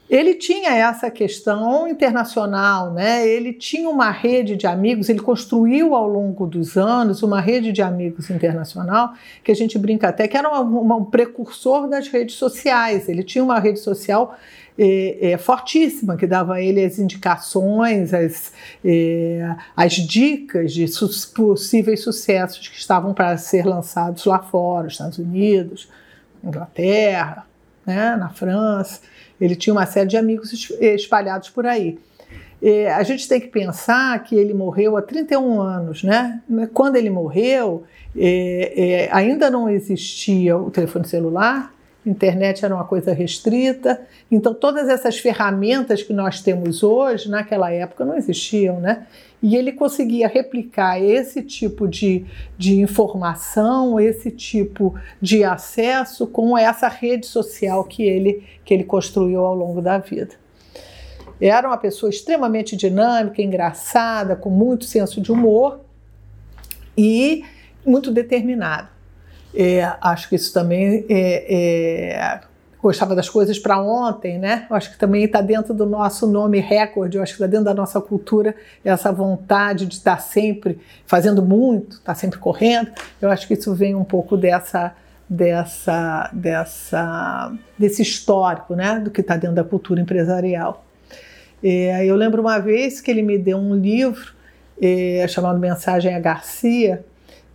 ele 0.09 0.35
tinha 0.35 0.71
essa 0.71 1.11
questão 1.11 1.87
internacional, 1.87 2.93
né? 2.93 3.29
Ele 3.29 3.53
tinha 3.53 3.89
uma 3.89 4.11
rede 4.11 4.57
de 4.57 4.67
amigos, 4.67 5.09
ele 5.09 5.21
construiu 5.21 5.95
ao 5.95 6.09
longo 6.09 6.47
dos 6.47 6.77
anos 6.77 7.23
uma 7.23 7.41
rede 7.41 7.73
de 7.73 7.83
amigos 7.83 8.31
internacional, 8.31 9.13
que 9.45 9.53
a 9.53 9.55
gente 9.55 9.79
brinca 9.79 10.09
até 10.09 10.27
que 10.27 10.37
era 10.37 10.49
um 10.61 11.05
precursor 11.05 11.89
das 11.89 12.09
redes 12.09 12.37
sociais. 12.37 13.09
Ele 13.09 13.23
tinha 13.23 13.45
uma 13.45 13.59
rede 13.59 13.81
social 13.81 14.35
é, 14.79 15.33
é, 15.33 15.39
fortíssima, 15.39 16.17
que 16.17 16.27
dava 16.27 16.55
a 16.55 16.63
ele 16.63 16.85
as 16.85 16.99
indicações, 16.99 18.15
as, 18.15 18.53
é, 18.85 19.55
as 19.77 19.95
dicas 19.95 20.73
de 20.73 20.87
su 20.87 21.09
possíveis 21.35 22.01
sucessos 22.01 22.69
que 22.69 22.79
estavam 22.79 23.13
para 23.13 23.37
ser 23.37 23.67
lançados 23.67 24.25
lá 24.25 24.39
fora, 24.39 24.87
Estados 24.87 25.19
Unidos, 25.19 25.89
Inglaterra, 26.43 27.45
né, 27.85 28.17
na 28.17 28.29
França. 28.29 29.01
Ele 29.41 29.55
tinha 29.55 29.73
uma 29.73 29.87
série 29.87 30.09
de 30.09 30.17
amigos 30.17 30.71
espalhados 30.81 31.51
por 31.51 31.67
aí. 31.67 31.99
A 32.97 33.03
gente 33.05 33.29
tem 33.29 33.41
que 33.41 33.47
pensar 33.47 34.23
que 34.25 34.35
ele 34.35 34.53
morreu 34.53 34.97
há 34.97 35.03
31 35.03 35.61
anos, 35.61 36.03
né? 36.03 36.41
Quando 36.75 36.97
ele 36.97 37.09
morreu, 37.09 37.85
é, 38.17 38.73
é, 38.77 39.09
ainda 39.13 39.49
não 39.49 39.69
existia 39.69 40.57
o 40.57 40.71
telefone 40.71 41.07
celular, 41.07 41.73
internet 42.07 42.65
era 42.65 42.75
uma 42.75 42.85
coisa 42.85 43.13
restrita, 43.13 44.01
então 44.31 44.55
todas 44.55 44.89
essas 44.89 45.19
ferramentas 45.19 46.03
que 46.03 46.13
nós 46.13 46.41
temos 46.41 46.83
hoje, 46.83 47.29
naquela 47.29 47.71
época, 47.71 48.05
não 48.05 48.17
existiam, 48.17 48.81
né? 48.81 49.07
E 49.43 49.55
ele 49.55 49.73
conseguia 49.73 50.27
replicar 50.27 51.01
esse 51.01 51.43
tipo 51.43 51.87
de, 51.87 52.25
de 52.57 52.81
informação, 52.81 54.01
esse 54.01 54.31
tipo 54.31 54.95
de 55.21 55.45
acesso 55.45 56.27
com 56.27 56.59
essa 56.59 56.89
rede 56.89 57.27
social 57.27 57.85
que 57.85 58.03
ele, 58.03 58.43
que 58.65 58.75
ele 58.75 58.85
construiu 58.85 59.45
ao 59.45 59.55
longo 59.55 59.81
da 59.81 59.99
vida. 59.99 60.35
Era 61.41 61.69
uma 61.69 61.77
pessoa 61.77 62.11
extremamente 62.11 62.77
dinâmica, 62.77 63.41
engraçada, 63.41 64.35
com 64.35 64.51
muito 64.51 64.85
senso 64.85 65.21
de 65.21 65.31
humor 65.31 65.81
e 66.97 67.45
muito 67.87 68.11
determinado. 68.11 68.98
É, 69.55 69.93
acho 70.01 70.29
que 70.29 70.37
isso 70.37 70.53
também 70.53 71.07
é, 71.09 71.55
é, 71.55 72.41
gostava 72.83 73.15
das 73.15 73.29
coisas 73.29 73.59
para 73.59 73.81
ontem, 73.81 74.39
né? 74.39 74.67
Eu 74.69 74.77
acho 74.77 74.91
que 74.91 74.99
também 74.99 75.25
está 75.25 75.41
dentro 75.41 75.75
do 75.75 75.87
nosso 75.87 76.27
nome 76.27 76.61
recorde, 76.61 77.17
eu 77.17 77.23
acho 77.23 77.33
que 77.33 77.43
está 77.43 77.47
dentro 77.47 77.65
da 77.65 77.75
nossa 77.75 78.01
cultura 78.01 78.55
essa 78.85 79.11
vontade 79.11 79.87
de 79.87 79.95
estar 79.95 80.17
tá 80.17 80.23
sempre 80.23 80.79
fazendo 81.07 81.43
muito, 81.43 81.97
estar 81.97 82.13
tá 82.13 82.15
sempre 82.15 82.39
correndo. 82.39 82.91
Eu 83.21 83.31
acho 83.31 83.47
que 83.47 83.55
isso 83.55 83.75
vem 83.75 83.95
um 83.95 84.05
pouco 84.05 84.37
dessa 84.37 84.95
dessa 85.29 86.31
dessa 86.33 87.53
desse 87.79 88.03
histórico, 88.03 88.75
né? 88.75 89.01
Do 89.01 89.11
que 89.11 89.21
está 89.21 89.37
dentro 89.37 89.57
da 89.57 89.65
cultura 89.65 90.01
empresarial. 90.01 90.85
É, 91.63 92.05
eu 92.07 92.15
lembro 92.15 92.41
uma 92.41 92.59
vez 92.59 93.01
que 93.01 93.11
ele 93.11 93.23
me 93.23 93.37
deu 93.37 93.59
um 93.59 93.75
livro 93.75 94.33
é, 94.81 95.27
chamado 95.29 95.59
Mensagem 95.59 96.15
a 96.15 96.21
Garcia 96.21 97.05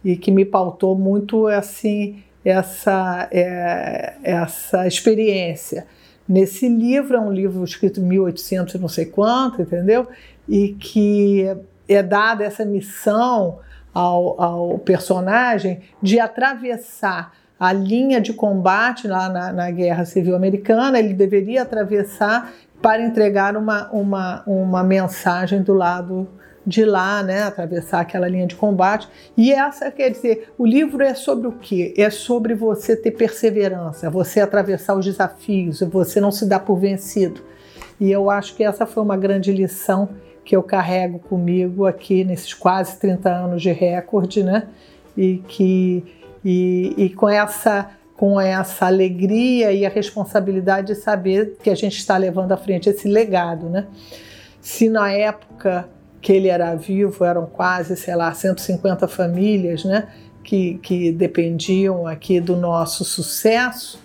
e 0.03 0.15
que 0.15 0.31
me 0.31 0.45
pautou 0.45 0.97
muito 0.97 1.47
assim 1.47 2.23
essa 2.43 3.27
é, 3.31 4.13
essa 4.23 4.85
experiência. 4.85 5.85
Nesse 6.27 6.67
livro 6.67 7.15
é 7.15 7.19
um 7.19 7.31
livro 7.31 7.63
escrito 7.63 7.99
em 7.99 8.03
1800 8.03 8.75
não 8.79 8.87
sei 8.87 9.05
quanto, 9.05 9.61
entendeu? 9.61 10.07
E 10.47 10.69
que 10.69 11.45
é 11.87 12.01
dada 12.01 12.43
essa 12.43 12.65
missão 12.65 13.59
ao, 13.93 14.41
ao 14.41 14.79
personagem 14.79 15.81
de 16.01 16.19
atravessar 16.19 17.33
a 17.59 17.71
linha 17.71 18.19
de 18.19 18.33
combate 18.33 19.07
lá 19.07 19.29
na, 19.29 19.53
na, 19.53 19.71
Guerra 19.71 20.03
Civil 20.03 20.35
Americana, 20.35 20.99
ele 20.99 21.13
deveria 21.13 21.61
atravessar 21.61 22.51
para 22.81 23.01
entregar 23.01 23.55
uma, 23.55 23.89
uma, 23.91 24.43
uma 24.45 24.83
mensagem 24.83 25.61
do 25.61 25.73
lado 25.73 26.27
de 26.65 26.85
lá, 26.85 27.21
né, 27.21 27.43
atravessar 27.43 27.99
aquela 27.99 28.27
linha 28.27 28.47
de 28.47 28.55
combate. 28.55 29.07
E 29.35 29.51
essa 29.51 29.91
quer 29.91 30.09
dizer, 30.09 30.53
o 30.57 30.65
livro 30.65 31.03
é 31.03 31.13
sobre 31.13 31.47
o 31.47 31.51
quê? 31.51 31.93
É 31.97 32.09
sobre 32.09 32.55
você 32.55 32.95
ter 32.95 33.11
perseverança, 33.11 34.09
você 34.09 34.39
atravessar 34.39 34.95
os 34.95 35.05
desafios, 35.05 35.81
você 35.81 36.21
não 36.21 36.31
se 36.31 36.45
dar 36.45 36.59
por 36.59 36.77
vencido. 36.77 37.41
E 37.99 38.11
eu 38.11 38.29
acho 38.29 38.55
que 38.55 38.63
essa 38.63 38.85
foi 38.85 39.03
uma 39.03 39.17
grande 39.17 39.51
lição 39.51 40.09
que 40.43 40.55
eu 40.55 40.63
carrego 40.63 41.19
comigo 41.19 41.85
aqui 41.85 42.23
nesses 42.23 42.53
quase 42.53 42.97
30 42.97 43.29
anos 43.29 43.61
de 43.61 43.71
recorde, 43.71 44.43
né? 44.43 44.67
E 45.15 45.37
que 45.47 46.03
e, 46.43 46.93
e 46.97 47.09
com 47.11 47.29
essa 47.29 47.91
com 48.15 48.39
essa 48.39 48.85
alegria 48.85 49.71
e 49.71 49.85
a 49.85 49.89
responsabilidade 49.89 50.87
de 50.87 50.95
saber 50.95 51.57
que 51.61 51.69
a 51.69 51.75
gente 51.75 51.97
está 51.97 52.15
levando 52.15 52.51
à 52.51 52.57
frente 52.57 52.89
esse 52.89 53.07
legado, 53.07 53.69
né? 53.69 53.87
Se 54.61 54.87
na 54.87 55.11
época 55.11 55.89
que 56.23 56.31
ele 56.31 56.47
era 56.47 56.73
vivo, 56.73 57.25
eram 57.25 57.45
quase, 57.45 57.97
sei 57.97 58.15
lá, 58.15 58.33
150 58.33 59.09
famílias, 59.09 59.83
né, 59.83 60.07
que, 60.41 60.75
que 60.75 61.11
dependiam 61.11 62.07
aqui 62.07 62.39
do 62.39 62.55
nosso 62.55 63.03
sucesso. 63.03 64.01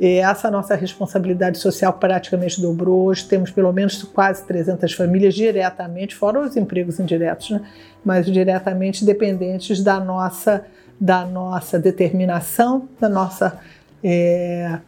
E 0.00 0.16
essa 0.16 0.50
nossa 0.50 0.74
responsabilidade 0.74 1.58
social 1.58 1.92
praticamente 1.92 2.62
dobrou. 2.62 3.04
Hoje 3.04 3.26
temos 3.26 3.50
pelo 3.50 3.70
menos 3.74 4.02
quase 4.02 4.42
300 4.46 4.94
famílias 4.94 5.34
diretamente, 5.34 6.14
fora 6.14 6.40
os 6.40 6.56
empregos 6.56 6.98
indiretos, 6.98 7.50
né? 7.50 7.60
mas 8.02 8.24
diretamente 8.24 9.04
dependentes 9.04 9.82
da 9.84 10.00
nossa, 10.00 10.64
da 10.98 11.26
nossa 11.26 11.78
determinação, 11.78 12.88
da 12.98 13.10
nossa 13.10 13.60
é, 14.02 14.78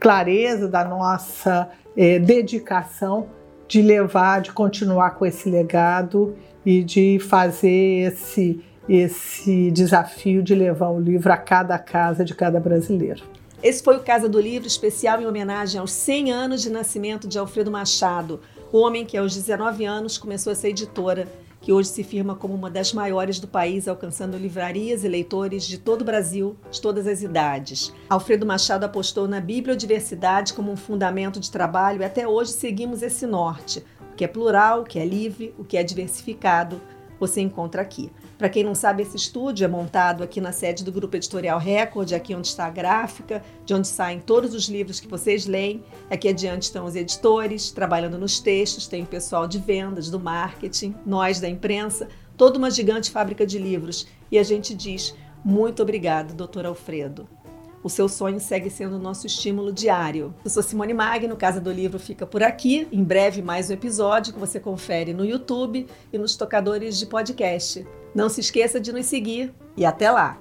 clareza, 0.00 0.66
da 0.66 0.82
nossa 0.82 1.68
é, 1.94 2.18
dedicação 2.18 3.26
de 3.72 3.80
levar, 3.80 4.42
de 4.42 4.52
continuar 4.52 5.12
com 5.12 5.24
esse 5.24 5.48
legado 5.48 6.36
e 6.64 6.84
de 6.84 7.18
fazer 7.18 8.06
esse, 8.06 8.62
esse 8.86 9.70
desafio 9.70 10.42
de 10.42 10.54
levar 10.54 10.90
o 10.90 11.00
livro 11.00 11.32
a 11.32 11.38
cada 11.38 11.78
casa 11.78 12.22
de 12.22 12.34
cada 12.34 12.60
brasileiro. 12.60 13.24
Esse 13.62 13.82
foi 13.82 13.96
o 13.96 14.00
Casa 14.00 14.28
do 14.28 14.38
Livro 14.38 14.68
especial 14.68 15.22
em 15.22 15.26
homenagem 15.26 15.80
aos 15.80 15.90
100 15.90 16.32
anos 16.32 16.60
de 16.60 16.68
nascimento 16.68 17.26
de 17.26 17.38
Alfredo 17.38 17.70
Machado, 17.70 18.40
o 18.70 18.78
homem 18.78 19.06
que 19.06 19.16
aos 19.16 19.34
19 19.34 19.86
anos 19.86 20.18
começou 20.18 20.52
a 20.52 20.54
ser 20.54 20.68
editora, 20.68 21.26
que 21.62 21.72
hoje 21.72 21.88
se 21.88 22.02
firma 22.02 22.34
como 22.34 22.54
uma 22.54 22.68
das 22.68 22.92
maiores 22.92 23.38
do 23.38 23.46
país, 23.46 23.86
alcançando 23.86 24.36
livrarias 24.36 25.04
e 25.04 25.08
leitores 25.08 25.64
de 25.64 25.78
todo 25.78 26.02
o 26.02 26.04
Brasil, 26.04 26.56
de 26.70 26.80
todas 26.80 27.06
as 27.06 27.22
idades. 27.22 27.94
Alfredo 28.10 28.44
Machado 28.44 28.84
apostou 28.84 29.28
na 29.28 29.40
bibliodiversidade 29.40 30.52
como 30.52 30.72
um 30.72 30.76
fundamento 30.76 31.38
de 31.38 31.50
trabalho 31.50 32.02
e 32.02 32.04
até 32.04 32.26
hoje 32.26 32.50
seguimos 32.50 33.00
esse 33.00 33.26
norte. 33.26 33.84
O 34.12 34.16
que 34.16 34.24
é 34.24 34.28
plural, 34.28 34.80
o 34.80 34.84
que 34.84 34.98
é 34.98 35.06
livre, 35.06 35.54
o 35.56 35.64
que 35.64 35.76
é 35.76 35.84
diversificado, 35.84 36.80
você 37.22 37.40
encontra 37.40 37.80
aqui. 37.80 38.10
Para 38.36 38.48
quem 38.48 38.64
não 38.64 38.74
sabe, 38.74 39.04
esse 39.04 39.16
estúdio 39.16 39.64
é 39.64 39.68
montado 39.68 40.24
aqui 40.24 40.40
na 40.40 40.50
sede 40.50 40.82
do 40.82 40.90
Grupo 40.90 41.16
Editorial 41.16 41.58
Record, 41.58 42.12
aqui 42.12 42.34
onde 42.34 42.48
está 42.48 42.66
a 42.66 42.70
gráfica, 42.70 43.44
de 43.64 43.72
onde 43.72 43.86
saem 43.86 44.18
todos 44.18 44.54
os 44.54 44.68
livros 44.68 44.98
que 44.98 45.06
vocês 45.06 45.46
leem. 45.46 45.84
Aqui 46.10 46.28
adiante 46.28 46.64
estão 46.64 46.84
os 46.84 46.96
editores, 46.96 47.70
trabalhando 47.70 48.18
nos 48.18 48.40
textos, 48.40 48.88
tem 48.88 49.04
o 49.04 49.06
pessoal 49.06 49.46
de 49.46 49.60
vendas, 49.60 50.10
do 50.10 50.18
marketing, 50.18 50.96
nós 51.06 51.38
da 51.38 51.48
imprensa, 51.48 52.08
toda 52.36 52.58
uma 52.58 52.72
gigante 52.72 53.10
fábrica 53.10 53.46
de 53.46 53.56
livros. 53.56 54.08
E 54.28 54.36
a 54.36 54.42
gente 54.42 54.74
diz 54.74 55.14
muito 55.44 55.80
obrigado, 55.80 56.34
doutor 56.34 56.66
Alfredo. 56.66 57.28
O 57.82 57.88
seu 57.88 58.08
sonho 58.08 58.38
segue 58.38 58.70
sendo 58.70 58.94
o 58.94 58.98
nosso 58.98 59.26
estímulo 59.26 59.72
diário. 59.72 60.32
Eu 60.44 60.50
sou 60.50 60.62
Simone 60.62 60.94
Magno, 60.94 61.36
Casa 61.36 61.60
do 61.60 61.72
Livro 61.72 61.98
fica 61.98 62.24
por 62.24 62.42
aqui. 62.42 62.86
Em 62.92 63.02
breve, 63.02 63.42
mais 63.42 63.70
um 63.70 63.72
episódio 63.72 64.32
que 64.32 64.38
você 64.38 64.60
confere 64.60 65.12
no 65.12 65.24
YouTube 65.24 65.88
e 66.12 66.18
nos 66.18 66.36
tocadores 66.36 66.96
de 66.96 67.06
podcast. 67.06 67.84
Não 68.14 68.28
se 68.28 68.40
esqueça 68.40 68.78
de 68.78 68.92
nos 68.92 69.06
seguir 69.06 69.52
e 69.76 69.84
até 69.84 70.10
lá! 70.10 70.38